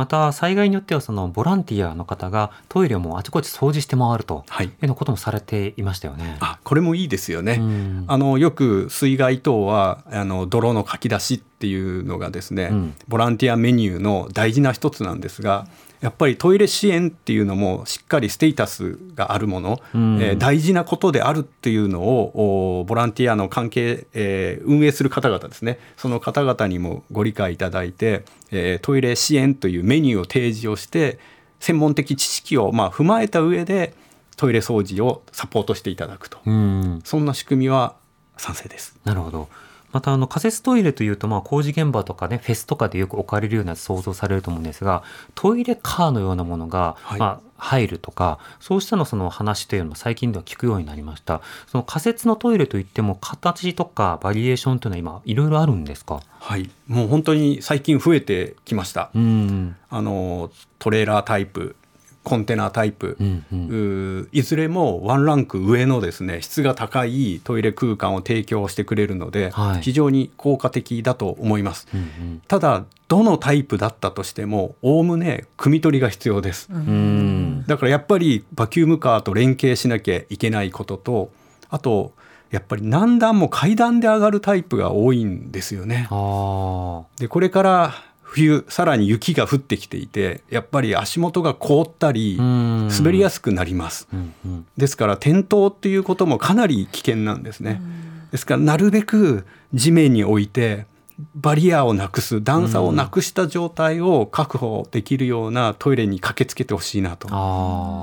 [0.00, 6.38] また災害によってはそのボランティアの方がトイレをもうあちこち掃除して回るとはいいうようなこともされていましたよね。
[6.40, 7.58] あこれもいいですよね。
[7.60, 15.66] うんあのよく水害等はあの泥のかき出しっていうのがですね、うんボランティアメニューの大事な一つなんですが
[16.00, 31.18] やっぱりトイレ支援っていうのもしっかりステータスがあるもの、うんえー大事なことであるっていうのをおボランティアの関係、えー運営する方々ですねその方々にもご理解いただいて、えートイレ支援というメニューを提示をして
[31.60, 33.94] 専門的知識をまあ踏まえた上で
[34.36, 36.38] トイレ掃除をサポートしていただくと。
[36.46, 37.94] うんそんな仕組みは
[38.38, 38.96] 賛成です。
[39.04, 39.48] なるほど。
[39.92, 45.02] またあの仮設トイレというとまあ工事現場とかねフェスとかでよく置かれるような想像されると思うんですが
[45.34, 47.18] トイレカーのようなものが、はい。
[47.18, 51.42] まあ入るとかそうしたのその話というのは最近では聞くようになりました。
[51.66, 56.22] その仮設のトイレといっても形とかバリエーションというのは今いろいろあるんですか？
[56.38, 59.10] はい、もう本当に最近増えてきました。
[59.14, 59.76] うん。
[59.90, 61.76] あのトレーラータイプ
[62.22, 71.88] コンテナタイプ、うんうんいずれもワンランク上のですね質が高いトイレ空間を提供してくれるので、はい非常に効果的だと思います。
[71.94, 76.68] うんただどのタイプだったとしてもおおむね汲み取りが必要です。
[76.70, 81.32] うんうんだからやっぱりバキュームカーと連携しなきゃいけないことと
[81.70, 82.12] あと
[82.50, 86.08] やっぱり何段も階段で上がるタイプが多いんですよね。
[86.10, 87.94] あでこれから
[88.32, 94.06] 冬さらに雪が降ってきていてやっぱり足元が凍ったり滑りやすくなります。
[94.12, 94.66] うんうん。
[94.76, 97.82] ですから転倒っていうこともかなり危険なんですね。
[98.30, 100.86] ですからなるべく地面に置いて
[101.34, 107.26] バリアをなくす段差をなくした状態を確保できるようなトイレに駆けつけてほしいなと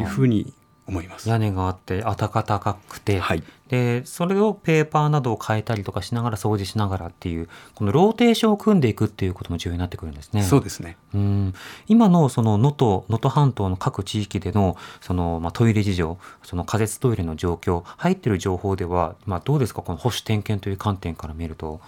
[0.02, 0.54] いうふうに
[0.88, 1.30] 思います。
[1.30, 10.42] 屋根があって暖かくて、はいでそれをペーパーなどを変えたりとかしながら掃除しながらっていうこのローテーションを組んでいくっていうことも重要になってくるんですね。
[10.42, 10.96] そうですね。
[11.14, 11.54] うん
[11.88, 19.82] 今のその能登能登半島の各地域でのその、まあ、トイレ事情その仮設トイレの状況入ってる情報では、まあ、どうですか？
[19.82, 21.82] この保守点検という観点から見ると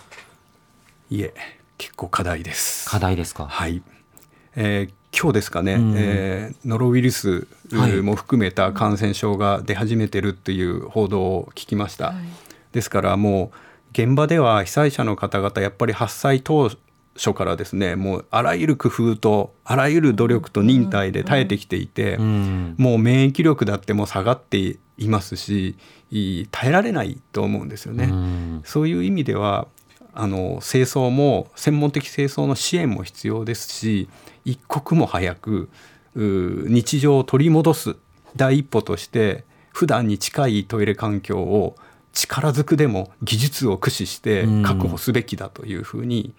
[1.09, 1.33] いえ
[1.77, 2.89] 結構課題です。
[2.89, 3.47] 課題ですか？
[3.47, 3.81] はい、
[4.57, 5.93] えー今日ですかね、うん。
[5.97, 8.01] えーノロウイルスはい。
[8.01, 12.13] も含めた感染症が出始めてるっていう報道を聞きました、
[12.71, 13.57] ですからもう
[13.91, 16.69] 現場では被災者の方々やっぱり発災当
[17.15, 22.75] 初からですねもうあらゆる工夫とあらゆる努力と忍耐で耐えてきていて、うん。
[22.77, 25.75] もう免疫力だってもう下がっていますし
[26.11, 28.05] い耐えられないと思うんですよね。
[28.05, 28.61] うん。
[28.65, 29.67] そういう意味では
[30.13, 34.09] あの清掃も専門的清掃の支援も必要ですし
[34.45, 35.69] 一刻も早く
[36.15, 37.95] う日常を取り戻す
[38.35, 41.75] 第一歩として普段に近いトイレ環境を
[42.11, 46.33] 力ずくでも技術を駆使して確保すべきだというふうに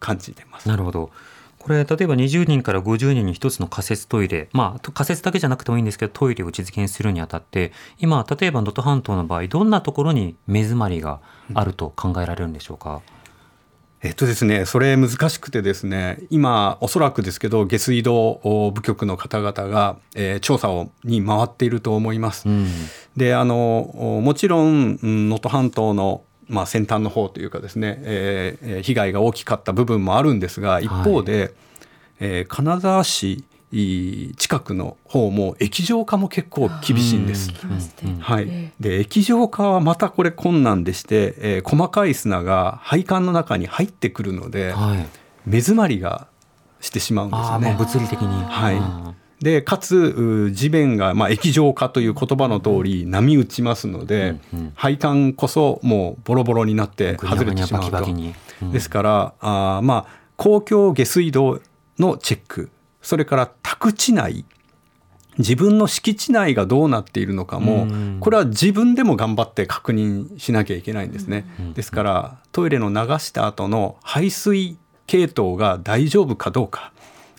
[0.00, 0.68] 感じてます。
[0.68, 1.10] なるほど。
[1.58, 11.20] これ例えば20人から50人に一つの仮設トイレ、まあ、仮設だけじゃなくてもいいんですけどトイレを実現するにあたって今例えば能登半島の場合どんなところに目詰まりが
[11.54, 13.02] あると考えられるんでしょうか？
[14.06, 22.48] えっとですね、それ難しくてですね今おそらくですけど下水道部局の方々が、えー調査をに回っていると思います。
[22.48, 22.68] うん
[23.16, 31.52] であのもちろんうん能登半島の、まあ、先端の方というかですね、えーえー被害が大きかった部分もあるんですが一方で、
[32.20, 37.52] えー金沢市い近くの方も液状化も結構厳しいんです。
[38.20, 45.06] はい、で液状化はまたこれ困難でして、えー細かい砂が配管の中に入ってくるので、はい。
[45.46, 46.28] 目詰まりが
[46.80, 47.76] してしまうんですね。
[47.78, 48.44] 物理的に。
[48.44, 48.76] はい。
[48.76, 49.14] うん。
[49.40, 54.72] でかつう地面が、まあ、液状化という言葉の通り波打ちますので、うんうん。
[54.74, 58.04] 配管こそもうボロボロになって外れてしまうと。
[58.04, 58.72] うん。
[58.72, 61.60] ですからあーまあ公共下水道
[61.98, 62.70] のチェック
[63.06, 64.44] それから宅地内
[65.38, 71.44] 自分の敷地内がどうなっているのかも、うんこれは自分でも頑張って確認しなきゃいけないんですね。
[71.74, 76.92] ですからトイレの流した後の排水系統が大丈夫かどうか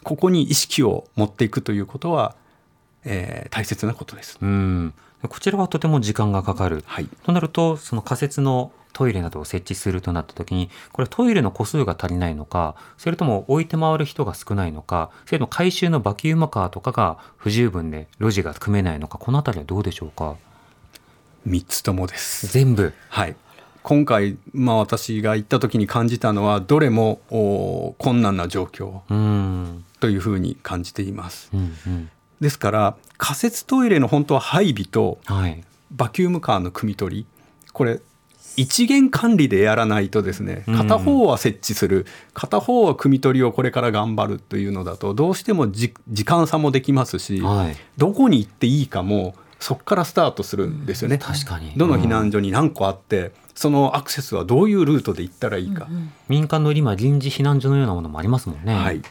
[0.03, 2.35] ここに意識を持っていくということは、
[3.03, 4.37] えー大切なことです。
[4.41, 4.93] うん。
[5.27, 6.83] こちらはとても時間がかかる。
[6.85, 20.35] はいとなると、その仮設のトイレなどを設置するとなった時に、これトイレの個数が足りないのか、それとも置いて回る人が少ないのか、それとも回収のバキュームカーとかが不十分で路地が組めないのか、このあたりはどうでしょうか
[21.47, 22.47] ？3つともです。
[22.47, 22.91] 全部。
[23.09, 23.35] はい、
[23.83, 29.85] 今回、まあ、私が行った時に感じたのはどれもお困難な状況うん。
[29.99, 31.51] というふうに感じています。
[31.53, 32.09] うんうん。
[32.41, 35.63] ですから仮設トイレの本当は配備とはい。
[35.91, 37.25] バキュームカーの汲み取り
[37.73, 38.01] これ
[38.57, 47.77] 一元管理でやらないとですねうん片方は設置する、片方は汲み取りをこれから頑張るというのだとどうしてもじ時間差もできますし、はい。
[47.97, 51.17] どこに行っていいかもそこからスタートするんですよね。
[51.17, 51.73] 確かに。
[51.77, 55.87] どの避難所に何個あって、そのアクセスはどういうルートで行ったらいいか。
[56.27, 58.75] 民間の今臨時避難所のようなものもありますもんね。
[58.75, 59.01] はい、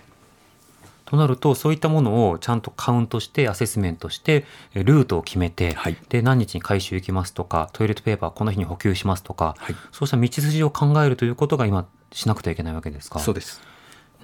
[1.06, 13.20] となるとそういったものをちゃんとカウントしてアセスメントしてえルートを決めて、はいで何日に回収行きますとかトイレットペーパーこの日に補給しますとか、はいそうした道筋を考えるということが今しなくてはいけないわけですか？
[13.20, 13.60] そうです。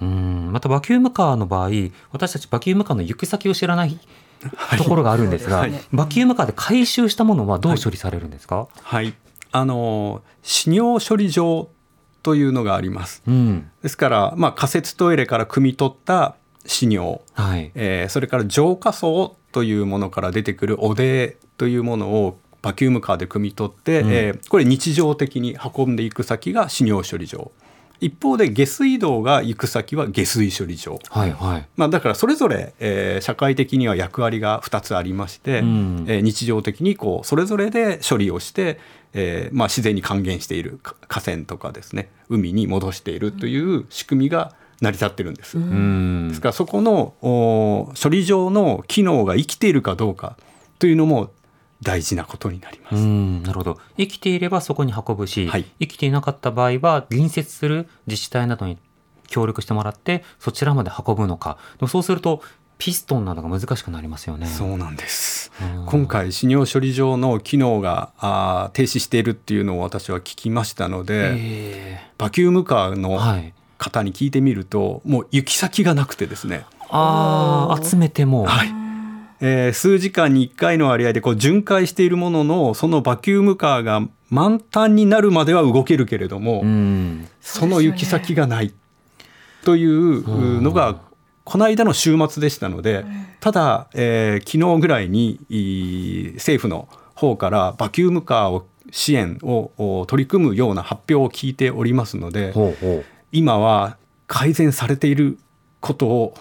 [0.01, 1.69] うんまたバキュームカーの場合
[2.11, 3.97] 私たちバキュームカーの行き先を知らない
[4.77, 9.13] ところがあるんですが、はいバキュームカーで回収したものはどう処理されるんですか、はい、
[9.51, 11.69] あの死尿処理場
[12.23, 13.21] というのがあります。
[13.27, 13.69] うん。
[13.81, 17.71] ですから、まあ、仮設トイレから汲み取った屎尿、はい。
[17.75, 27.51] えーそれから浄化層というものから出てくるおでというものをバキュームカーで汲み取って、うんえーこれ日常的に運んでいく先が屎尿処理場
[27.99, 31.31] 一方で下水道が行く先は下水処理場、はい。
[31.31, 31.67] はい。
[31.77, 38.79] まあ、だからそれぞれ、えー社会的には役割が2つありまして、うんえー日常的にこうそれぞれで処理をして、
[39.13, 44.53] えーまあ、自然に還元しているか河川とかですね海に戻しているという仕組みが
[44.83, 45.57] 成り立ってるんです。
[45.57, 46.41] うんです。
[46.41, 50.35] からそこのお処理場の機能が生きているかどうか
[50.77, 51.31] というのも
[51.81, 52.95] 大事なことになります。
[52.97, 53.79] うん、なるほど。
[53.97, 58.77] 生きていればそこに運ぶし、はい生きていなかった場合は隣接する自治体などに
[59.27, 61.57] 協力してもらってそちらまで運ぶのか。
[61.77, 62.41] でもそうすると
[62.77, 64.47] ピストンなどが難しくなりますよね。
[64.47, 73.53] そうなんですうん今回泌尿処理場の機能があー停止しているっていうのを私は聞きましたので、えバキュームカーーのはい。
[73.77, 78.45] 方に聞いてみると、もう行き先がなくてですね、ああ、集めても。
[78.45, 78.67] はい。
[79.41, 87.27] えー数時間に1回の割合でこう巡回しているもののそのバキュームカーが満タンになるまでは動けるけれども、うん。
[87.41, 88.73] その行き先がない
[89.65, 91.01] というのが
[91.43, 93.05] この間の週末でしたので
[93.41, 95.39] ただ、えー昨日ぐらいに
[96.35, 103.03] 政府の方からバキュームカーを支援をお取り組むような発表を聞いておりますのでほうほ
[103.33, 105.37] 今は改善されている
[105.81, 106.33] ことを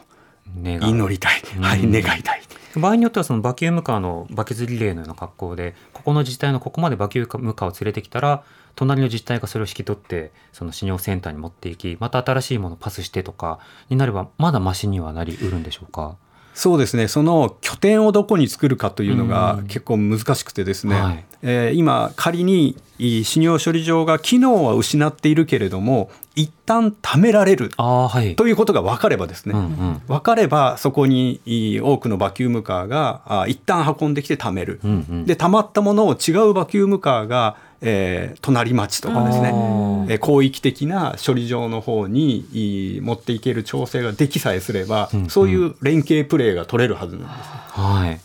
[0.63, 2.43] 祈りたい、はい、うん願いたい。
[2.77, 8.45] 場合によってはそのバキュームカーのバケツリレーのような格好でここの自治体のここまでバキュームカーを連れてきたら
[8.77, 13.59] 隣の自治体がそれを引き取ってその泌尿センターに持っていきまた新しいものをパスしてとか
[13.91, 16.17] になればまだマシにはなりうるんでしょうか？
[16.55, 17.09] そうですね。
[17.09, 19.67] その拠点をどこに作るかというのがうん。
[19.67, 28.37] 結構難しくてですね、はいえー今仮にいい泌尿処理場が機能は失っているけれども一旦貯められるはい。
[28.37, 30.03] ということが分かればですね、うんうん。
[30.07, 31.41] 分かればそこに
[31.83, 35.27] 多くのバキュームカーがあ一旦運んできて貯める、うんうん。
[35.27, 45.31] で貯まったものを違うバキュームカーが、えー隣町とかですね、えー広域的な処理場の方に持っていける調整ができさえすれば、うんうん。
[45.31, 47.51] そういう連携プレーが取れるはずなんです。
[47.81, 48.21] はい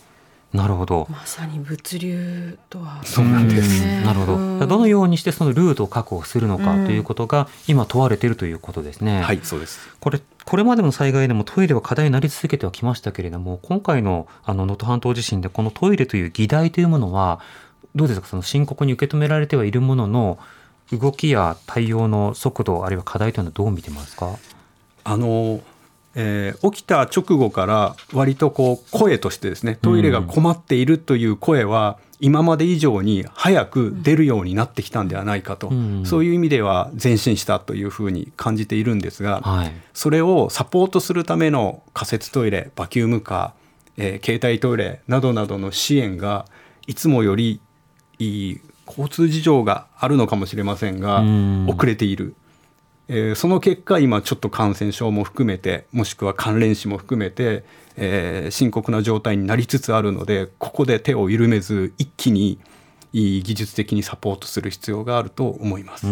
[0.58, 1.08] なるほど。
[1.10, 3.01] まさに物流とは。
[3.03, 3.84] そうなんです。
[3.84, 4.68] うんなるほど。
[4.68, 9.22] どのようにしてそのルートを確保するのかということが今問われているということですね。
[9.22, 9.80] はい、そうです。
[9.99, 17.39] これこれまでの災害でもトイレは課題になり続けてはきましたけれども今回のあの能登半島地震でこのトイレという議題というものは
[17.95, 18.28] どうですか？
[18.28, 20.39] その深刻に受け止められてはいるものの
[20.91, 24.36] 動きや対応の速度あるいは課題というのはどう見てますか？
[25.03, 25.60] あの、
[26.20, 36.05] えー起きた直後から割とこう声としてですねトイレが困っているという声は今まで以上に早く出るようになってきたんではないかと、うん。
[36.05, 39.72] そういう意味では前進したというふうに感じているんですが、はい。
[39.93, 46.45] それをサポートするための仮設トイレバキュームカー、えー携帯トイレなどなどの支援が
[46.88, 47.61] いつもより
[48.18, 51.70] いい交通事情があるのかもしれませんがうん。
[51.70, 52.34] 遅れている、
[53.10, 57.64] えーその結果今ちょっと感染症も含めてもしくは関連死も含めて、
[57.95, 62.60] えー深刻な状態になりつつあるのでここで手を緩めず一気に
[63.14, 66.05] いい技術的にサポートする必要があると思います。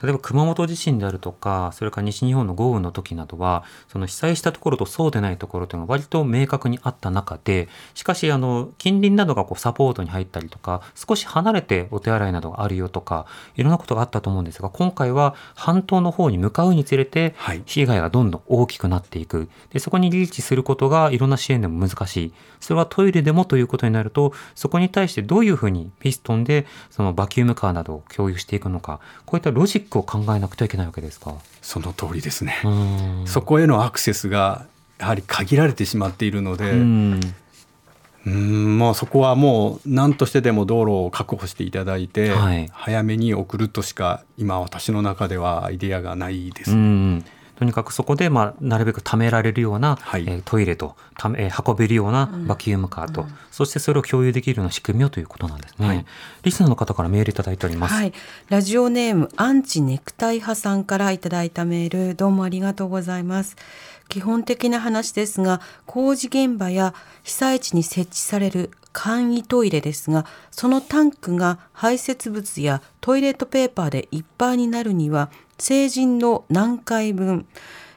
[0.00, 13.26] うん例えば熊本地震であるとかそれから西日本の豪雨の時などはその被災したところとそうでないところというのが割と明確にあった中でしかしあの近隣などがこうサポートに入ったりとか少し離れてお手洗いなどがあるよとか
[13.56, 17.62] いろんなことがあったと思うんですが今回は半島の方に向かうにつれてはい。
[17.64, 19.48] 被害がどんどん大きくなっていく。
[19.72, 22.32] でそこにリーチすることがいろんな支援でも難しい。
[22.60, 31.34] それはトイレでもということになるとそこに対してどういうふうにピストンでそのバキュームカーなどを共有していくのかこういったロジックを考えなくてはいけないわけですか？
[31.62, 33.24] その通りですね、うん。
[33.26, 34.66] そこへのアクセスが
[34.98, 37.20] やはり限られてしまっているので、うん。
[38.26, 42.68] うんまあそこはもう何としてでも道路を確保していただいて、はい。
[42.72, 46.72] 早めに送るとしか今私の中ではアイデアがないです。
[46.72, 47.24] うん
[47.56, 50.24] とにかくそこで、まあ、なるべく貯められるような、はい。
[50.28, 55.86] えートイレとため、えー運べるようなバキュームカーと、そしてそれを共有できるような仕組みをということなんですね。
[55.86, 56.06] はい。
[56.42, 57.94] リスナーの方からメールいただいております。
[57.94, 58.12] はい、
[58.48, 63.56] ラジオネームアンチネクタイ派さんからいただいたメールどうもありがとうございます。
[64.08, 66.94] 基本的な話ですが工事現場や
[67.24, 77.46] 被災地に設置される簡易トイレですがそのタンクが排泄物やトイレットペーパーでいっぱいになるには成人の何回分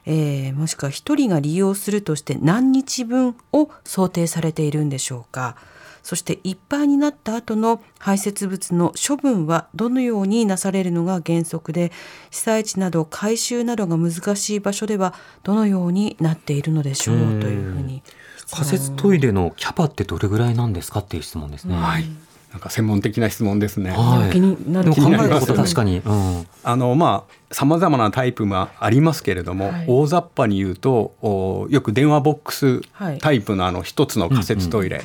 [0.06, 5.56] えーもしくは1人が利用するとして何日分を想定されているんでしょうか
[6.02, 11.92] そしていっぱいになった後の排泄物の処分はどのようになされるのが原則で
[12.30, 18.02] 被災地など回収などが難しい場所ではどのようになっているのでしょうというふうに
[18.50, 21.76] 仮設トイレのキャパってどれぐらいなんですかっていう質問ですね。
[21.76, 22.04] はい。
[22.52, 23.92] なんか専門的な質問ですね。
[23.92, 24.32] はい。
[24.32, 25.98] 気になるでも考えたこと気になりますよね確かに。
[25.98, 26.46] うん。
[26.64, 35.02] あのまあさまざまなタイプがありますけれども、はい大雑把に言うとおよく電話ボックスはいタイプのあの一つの仮設トイレ、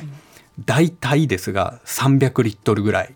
[0.64, 3.14] 大体ですが300リットルぐらい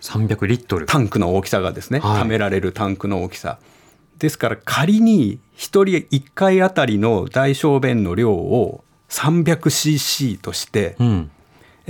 [0.00, 0.86] 300リットル。
[0.86, 3.58] タンクの大きさがですね、はい貯められるタンクの大きさ
[4.18, 11.30] ですから仮に1人1回あたりの大小便の量を 300cc として、うん。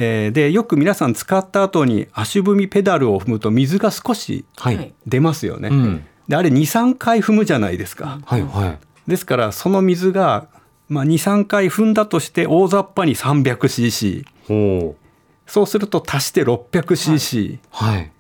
[0.03, 4.77] えーでよく皆さん使った後に足踏みペダルを踏むと水が少しはい。
[4.77, 5.69] はい出ますよね。
[5.69, 8.21] うんであれ23回踏むじゃないですか。
[8.25, 8.79] はいはい。
[9.11, 10.47] ですからその水が、
[10.89, 15.51] まあ、23回踏んだとして大雑把に 300cc ほう。
[15.51, 18.13] そうすると足して 600cc、はい。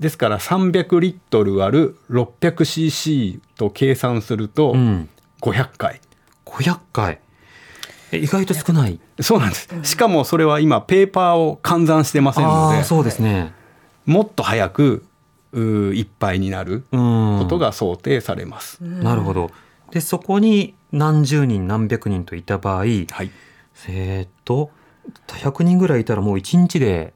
[0.00, 5.08] ですから300リットル割る 600cc と計算するとうん。
[5.42, 6.00] 500回、
[6.46, 6.78] 500
[8.12, 8.98] 意外と少ない。
[9.20, 13.52] そうなんですしかもそれは今ペーパーを換算してませんのでそうですね。
[14.06, 15.04] もっと早く
[15.52, 17.38] いっぱいになるうん。
[17.40, 19.50] ことが想定されます、なるほど。
[19.90, 22.96] で、そこに何十人何百人といた場合、はい、
[23.88, 24.70] えーっと、
[25.28, 27.14] 100人ぐらいいたらもう1日で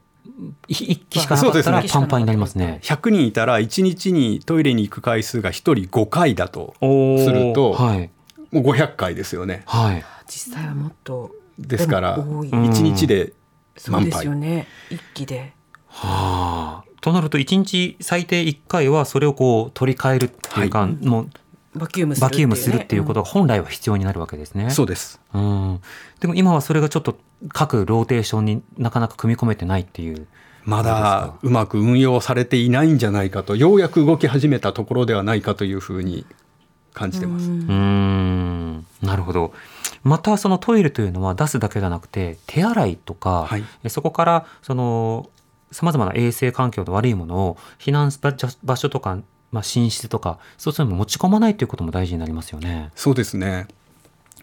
[0.69, 2.81] い一機しかなかったそうですねらパンパンになりますね。
[2.83, 8.11] 100人いたら1日にトイレに行く回数が1人5回だとするとはい。
[8.51, 10.05] もう500回ですよねはい。
[10.33, 13.35] 実際はもっとですからでも多いうん1日でそう
[13.77, 15.53] です満杯よね一気で
[15.87, 16.93] はあ。
[17.03, 21.31] となると1日最低1回はそれをこう取り替えるっていうか、もう
[21.75, 24.71] バキュームするバキュームするっていうこととが本来は必要になるわけですね。
[24.71, 25.81] そうですうん。
[26.21, 27.19] でも今はそれがちょっと
[27.49, 30.27] 各ローテーションになかなか組み込めてないっていう。
[30.65, 36.25] まだうまく運用されていないんじゃないかとようやく動き始めたところではないかというふうに
[36.95, 37.51] 感じてます。
[37.51, 38.87] うーん。
[39.03, 39.53] なるほど。
[40.03, 45.31] またそのトイレというのは出すだけじゃなくて手洗いとか、はいえそこからその
[45.71, 49.19] さまざまな衛生環境の悪いものを避難場場所とか、
[49.51, 52.91] まあ、寝室とかそういうのに持ち込まないということも大事になりますよね。
[52.95, 53.67] そうですね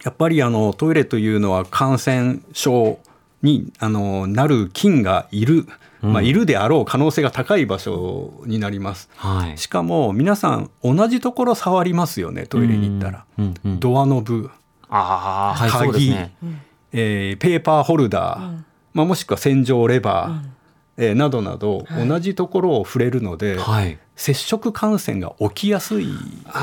[0.04, 3.00] やっぱりあのトイレというのは感染症
[3.42, 5.66] にあのなる菌がいる、
[6.02, 9.10] まあ、いるであろう可能性が高い場所になります。
[9.16, 9.58] はい。
[9.58, 13.26] しかも皆さん同じところ触りますよねトイレに行ったら。
[13.38, 14.50] うんうんうんドアノブ、
[14.90, 16.34] ああ、はい、そうですね。
[16.92, 18.64] えーペーパーホルダー、
[18.94, 20.42] まあ、もしくは洗浄レバー、
[20.98, 23.98] えーなどなど同じところを触れるので、はい。
[24.20, 26.54] 接触感染が起きやすいんですね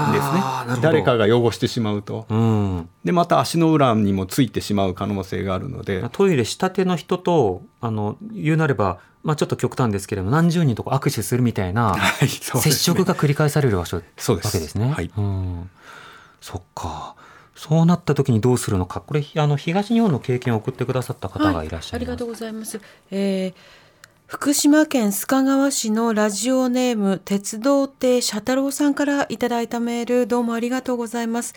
[0.83, 2.89] 誰かが汚してしまうとうん。
[3.03, 14.93] でまた足の裏にもついてしまう可能性があるのでトイレしたての人と、あの、言うなれば、まあちょっと極端ですけれども、何十人とこう握手するみたいな、 接触が繰り返される場所わそうですけですね。
[14.93, 15.71] はいうん。
[16.43, 17.15] そっか。
[17.57, 19.01] そうなった時にどうするのか。
[19.01, 21.95] これ、あの、東日本の経験を送ってくださった方がいらっしゃいます。
[21.95, 22.81] ありがとうございます。
[23.11, 23.55] えー
[24.29, 31.55] 福島県須賀川市のラジオネーム鉄道亭社太郎さんからいただいたメールどうもありがとうございます。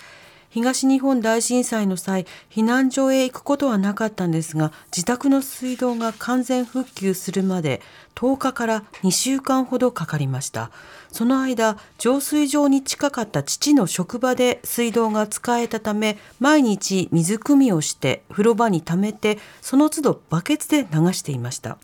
[0.50, 7.82] 東日本大震災の際避難所へ行くことはなかったんですが自宅の水道が完全復旧するまで
[8.16, 10.72] 10日から2週間ほどかかりました
[11.12, 21.78] その間浄水場に近かった父の職場で水道が使えたため毎日水汲みをして風呂場に溜めてその都度バケツで流していました。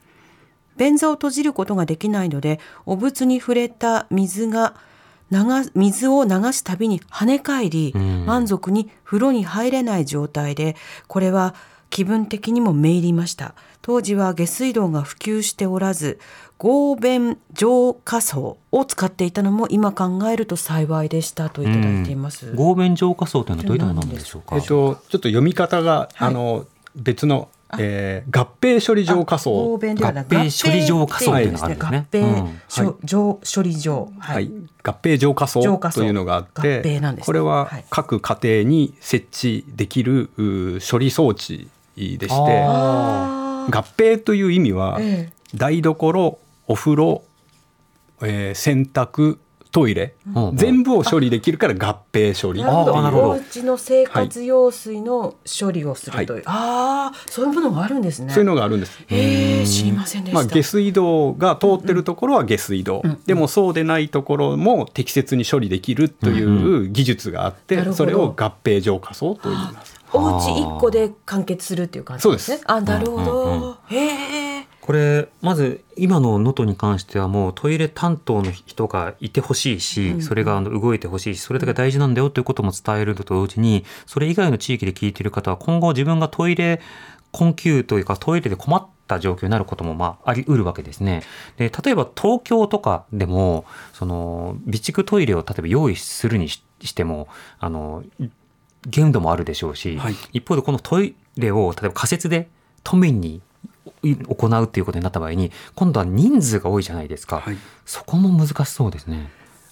[0.78, 4.76] 便座を閉じることができないのでお仏に触れた水が
[5.32, 8.26] 流水を流すたびに跳ね返り、ん。
[8.26, 10.76] 満足に風呂に入れない状態で
[11.07, 11.55] これは
[11.89, 13.55] 気分的にもめいりました。
[13.82, 16.19] 当時は下水道が普及しておらず
[16.66, 24.55] 合弁浄化層を使っていたのも今考えると幸いでしたといただいています、合弁浄化層というのはどういったものなんでしょうか？
[24.55, 32.88] えっと、ちょっと読み方が、あの別の、えー合併処理浄化合層弁ではなく合併処理浄化層というのがあるんですね。
[32.88, 33.39] 合併うん。
[33.43, 34.51] 処理場はい、
[34.82, 36.01] 合併浄化層浄化層。
[36.01, 37.26] というのがあっ合て併なんですね。
[37.28, 37.86] これははい。
[37.91, 40.32] 各家庭に設置できる
[40.89, 45.30] 処理装置でして合併という意味はえ。
[45.53, 47.24] 台所お風呂、
[48.22, 49.38] えー洗濯
[49.72, 50.55] トイレ、うん。
[50.55, 52.61] 全部を処理できるから合併処理。
[52.61, 53.30] なるほどあーなるほど。
[53.32, 58.32] お家の生活用水の処理をするという、ああそういうものがあるんですね。
[58.32, 58.97] そういうのがあるんです。
[59.07, 66.41] へえ知りませんでした、まあ、下水道が通ってるところは下水道、でもそうでないところも適切に処理できるとい
[66.86, 67.97] う技術があって、なるほど。
[67.97, 69.93] それを合併浄化層と言います。
[70.13, 72.57] お家一個で完結するっていう感じですね。
[72.57, 72.72] そうです。
[72.72, 74.55] あなるほど、うんうんへえ
[74.86, 86.81] これまず今の能登に関してはもうトイレ担当の人がいてほしいし、それがあの動いてほしいしそれだけ大事なんだよということも伝えると同時にそれ以外の地域で聞いている方は今後自分がトイレ
[87.31, 91.23] 困窮というかトイレで困った状況になることもまああり得るわけですね。
[91.57, 97.27] で例えば東京とかでもその備蓄トイレを例えば用意するにししても
[97.59, 98.03] あの
[98.86, 102.49] 限度もあるでしょうし、はい一方でこのトイレを例えば仮設で
[102.83, 103.41] 都民に
[104.03, 107.57] 行うっていうことになった場合に今度は人数が多いじゃないですか、はい。
[107.86, 109.29] そこも難しそうですね。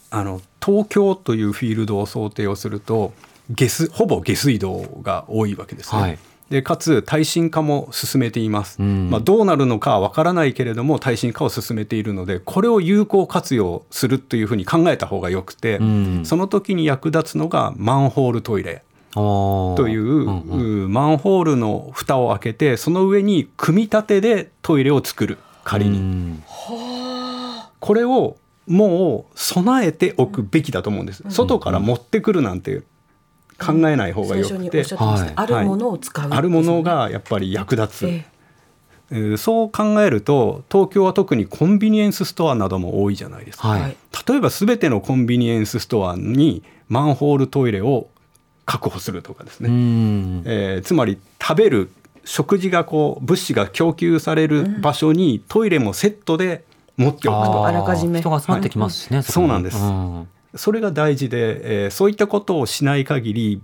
[0.09, 3.13] あの東京というフィールドを想定をすると
[3.49, 6.01] 下水ほぼ下水道が多いわけですね。
[6.01, 6.19] はい。
[6.49, 9.09] でかつ耐震化も進めています、うん。
[9.09, 16.25] まあ、どうなるのかはわからないけれども耐震化を進めているのでこれを有効活用するというふうに考えた方がよくて、うん。
[16.25, 18.83] その時に役立つのがマンホールトイレ
[19.13, 20.83] とという、うんうん。
[20.85, 26.43] うマンホールの蓋を開けてその上に組み立てでトイレを作る仮に、うん。
[27.79, 28.37] これを
[28.67, 32.83] もう備えておくべきだと思うんです、外から持ってくるなんて
[33.59, 35.33] 考えない方がよくて、っしゃってました、はい。
[35.35, 38.33] あるものを使う、あるもの、がやっぱり役立つ、ええ。
[39.11, 43.97] ーそう考えると東京は特にコンビニエンスストアなども多いじゃないですか、はい、はい
[44.27, 48.07] 例えば全てのコンビニエンスストアにマンホールトイレを
[48.65, 50.43] 確保するとかですね、うん。
[50.45, 51.91] えーつまり食べる
[52.25, 56.63] 食事がこう物資が供給される場所にトイレもセットで
[56.95, 58.21] 持っておくと、あらかじめ。
[58.21, 59.25] 人が集まってきますしね、はい。
[59.25, 59.33] こに。
[59.33, 59.77] そうなんです。
[59.83, 60.27] ん。
[60.55, 63.61] それが大事で、えーそういったことをしない限り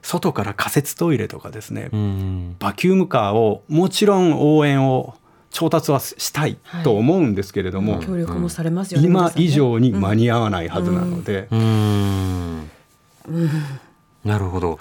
[0.00, 2.56] 外から仮設トイレとかですね、うん。
[2.58, 5.14] バキュームカーをもちろん応援を
[5.50, 12.70] 調達はしたいと思うんですけれども、協力もされますよね、今以上に間に合わないはずなので、うん
[14.24, 14.78] なるほど。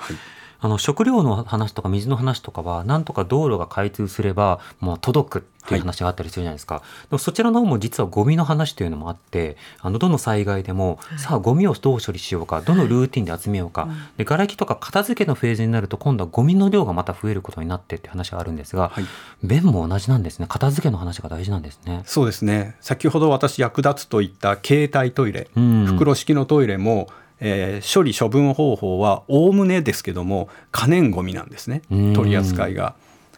[0.59, 19.05] あの食料の話とか水の話とかはなんとか道路が開通すればもう届くっていう話があったりするじゃないですか、でもそちらの方も実はゴミの話というのもあってあのどの災害でも、さあゴミをどう処理しようかどのルーティンで集めようか、で瓦礫とか片付けのフェーズになると今度はゴミの量がまた増えることになってって話があるんですが、はい。
[19.43, 20.47] 便も同じなんですね。
[20.49, 22.01] 片付けの話が大事なんですね。
[22.05, 22.75] そうですね。
[22.79, 25.85] 先ほど私役立つと言った携帯トイレ、うん。
[25.85, 27.09] 袋式のトイレも、
[27.39, 32.13] えー処理処分方法はおおむねですけども可燃ごみなんですねうん。
[32.13, 32.95] 取り扱いが、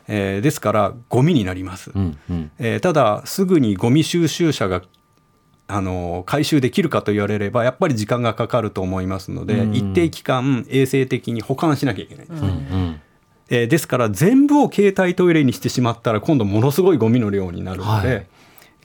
[0.07, 2.51] えーですからゴミになります、うんうん。
[2.59, 4.81] えーただすぐにゴミ収集車が
[5.67, 9.75] あの回収できるかと言われればやっぱり時間がかかると思いますので、うん。
[9.75, 13.01] 一定期間衛生的に保管しなきゃいけない、うんうん。
[13.49, 18.27] えーですから全部を携帯トイレにしてしまったら今度ものすごいゴミの量になるので、はい。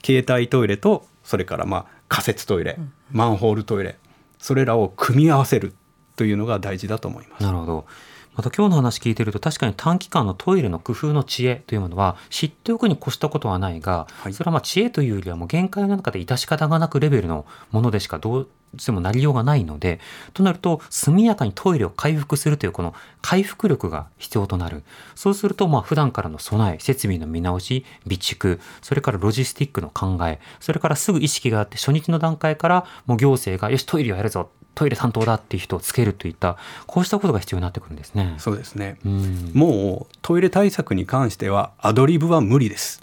[0.05, 2.79] 携帯トイレとそれからまあ仮設トイレ、
[3.11, 3.97] マンホールトイレ
[4.45, 5.73] それらを組み合わせる
[6.17, 7.43] というのが大事だと思います。
[7.43, 7.87] なるほど。
[8.35, 18.49] また今日の話聞いてると確かに短期間のトイレの工夫の知恵というものは知っておくに越したことはないが、はいそれはまあ知恵というよりはもう限界の中で致し方がなくレベルのものでしかどう
[18.79, 20.01] してもなりようがないので
[20.33, 24.83] となると速やかにトイレを回復するというこの回復力が必要となる。
[25.15, 36.57] そうするとまあ普段からの備え設備の見直し備蓄それからロジスティックの考えそれからすぐ意識があって初日の段階からもう行政がよしトイレをやるぞトイレ担当だっていう人をつけるといった
[36.87, 38.35] こうしたことが必要になってくるんですね。
[38.39, 39.51] そうですね、うん。
[39.55, 43.03] もうトイレ対策に関してはアドリブは無理です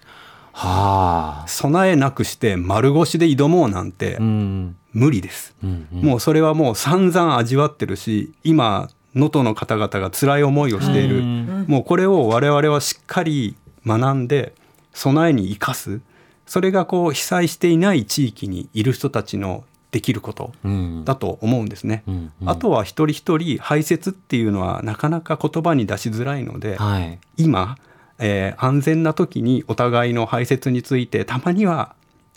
[0.54, 1.48] はあ。
[1.48, 4.76] 備えなくして丸腰で挑もうなんてうん。
[4.94, 14.54] 無理です、うんうんもうそれはもう散々味わってるし今能登の方々が辛い思いをしている、うんもうこれを我々はしっかり学んで
[14.94, 16.02] 備えに生かす
[16.46, 22.04] それがこう被災していない地域にいる人たちのできることうんだと思うんですね。
[22.08, 27.20] うんうんあとは一人一人排泄っていうのはなかなか言葉に出しづらいので、はい。
[27.38, 27.78] 今、
[28.22, 31.96] えー安全な時にお互いの排泄についてたまには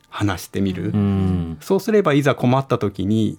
[0.08, 1.58] 話してみる、うん。
[1.60, 3.38] そうすればいざ困った時に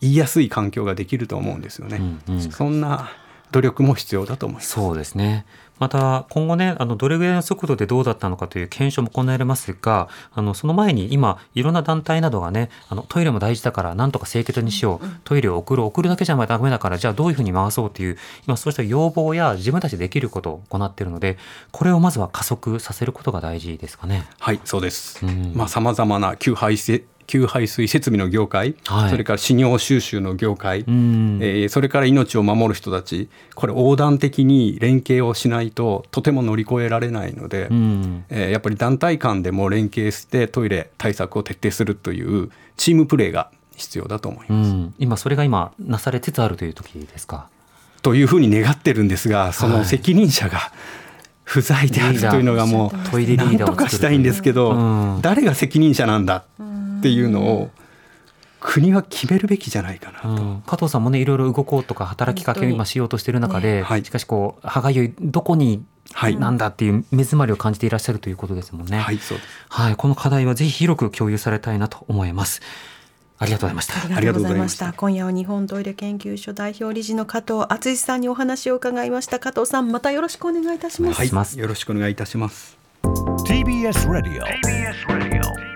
[0.00, 1.98] 言いやすい環境ができると思うんですよね。
[2.28, 3.10] うんうんそんな
[3.52, 4.70] 努力も必要だと思います。
[4.70, 5.46] そうですね。
[5.78, 21.38] また今後ねあのどれぐらいの速度でどうだったのかという検証も行われますがあのその前に今いろんな団体などがねあのトイレも大事だからなんとか清潔にしようトイレを送る送るだけじゃダメだからじゃあどういうふうに回そうという今そうした要望や自分たちでできることを行っているので
[21.72, 24.26] これをまずは加速させることが大事ですかね。
[24.38, 25.24] はい、そうです。
[25.24, 29.10] うんまあ様々な給排せ給排水設備の業界、はい。
[29.10, 31.38] それから飼料収集の業界、うん。
[31.42, 38.24] えーそれから命を守る人たち、これ横断的に連携をしないととても乗り越えられないので、うん。
[38.30, 44.70] えーやっぱり団体間でも連携してトイレ対策を徹底するというチームプレーが必要だと思います。
[44.70, 47.48] うん、今それが今なされつつあるという時ですか？
[48.02, 50.72] というふうに願ってるんですがその責任者が
[51.42, 55.22] 不在であるというのがもうトイレリーダーを作るなんとかしたいんですけど、うん。
[55.22, 56.44] 誰が責任者なんだ？
[57.06, 57.70] っていうのを
[58.58, 60.28] 国は決めるべきじゃないかなと。
[60.28, 68.98] うん加藤さんもねいろいろ動こうとか働きかけを今しようとしている中で、はいしかしこう歯がゆいどこにはい、なんだっていう目詰まりを感じていらっしゃるということですもんね。
[68.98, 69.48] はい、そうです。
[69.68, 72.62] はい、この課題はぜひ広く共有されたいなと思います。
[73.38, 74.16] ありがとうございました。
[74.16, 74.92] ありがとうございましたた。
[74.92, 79.40] 今夜は日本トイレ研究所代表理事の加藤敦さんにお話を伺いました。
[79.40, 81.18] 加藤さん、またよろしくお願いいたします。
[81.18, 82.78] はいよろしくお願いいたします。
[83.46, 85.75] TBS Radio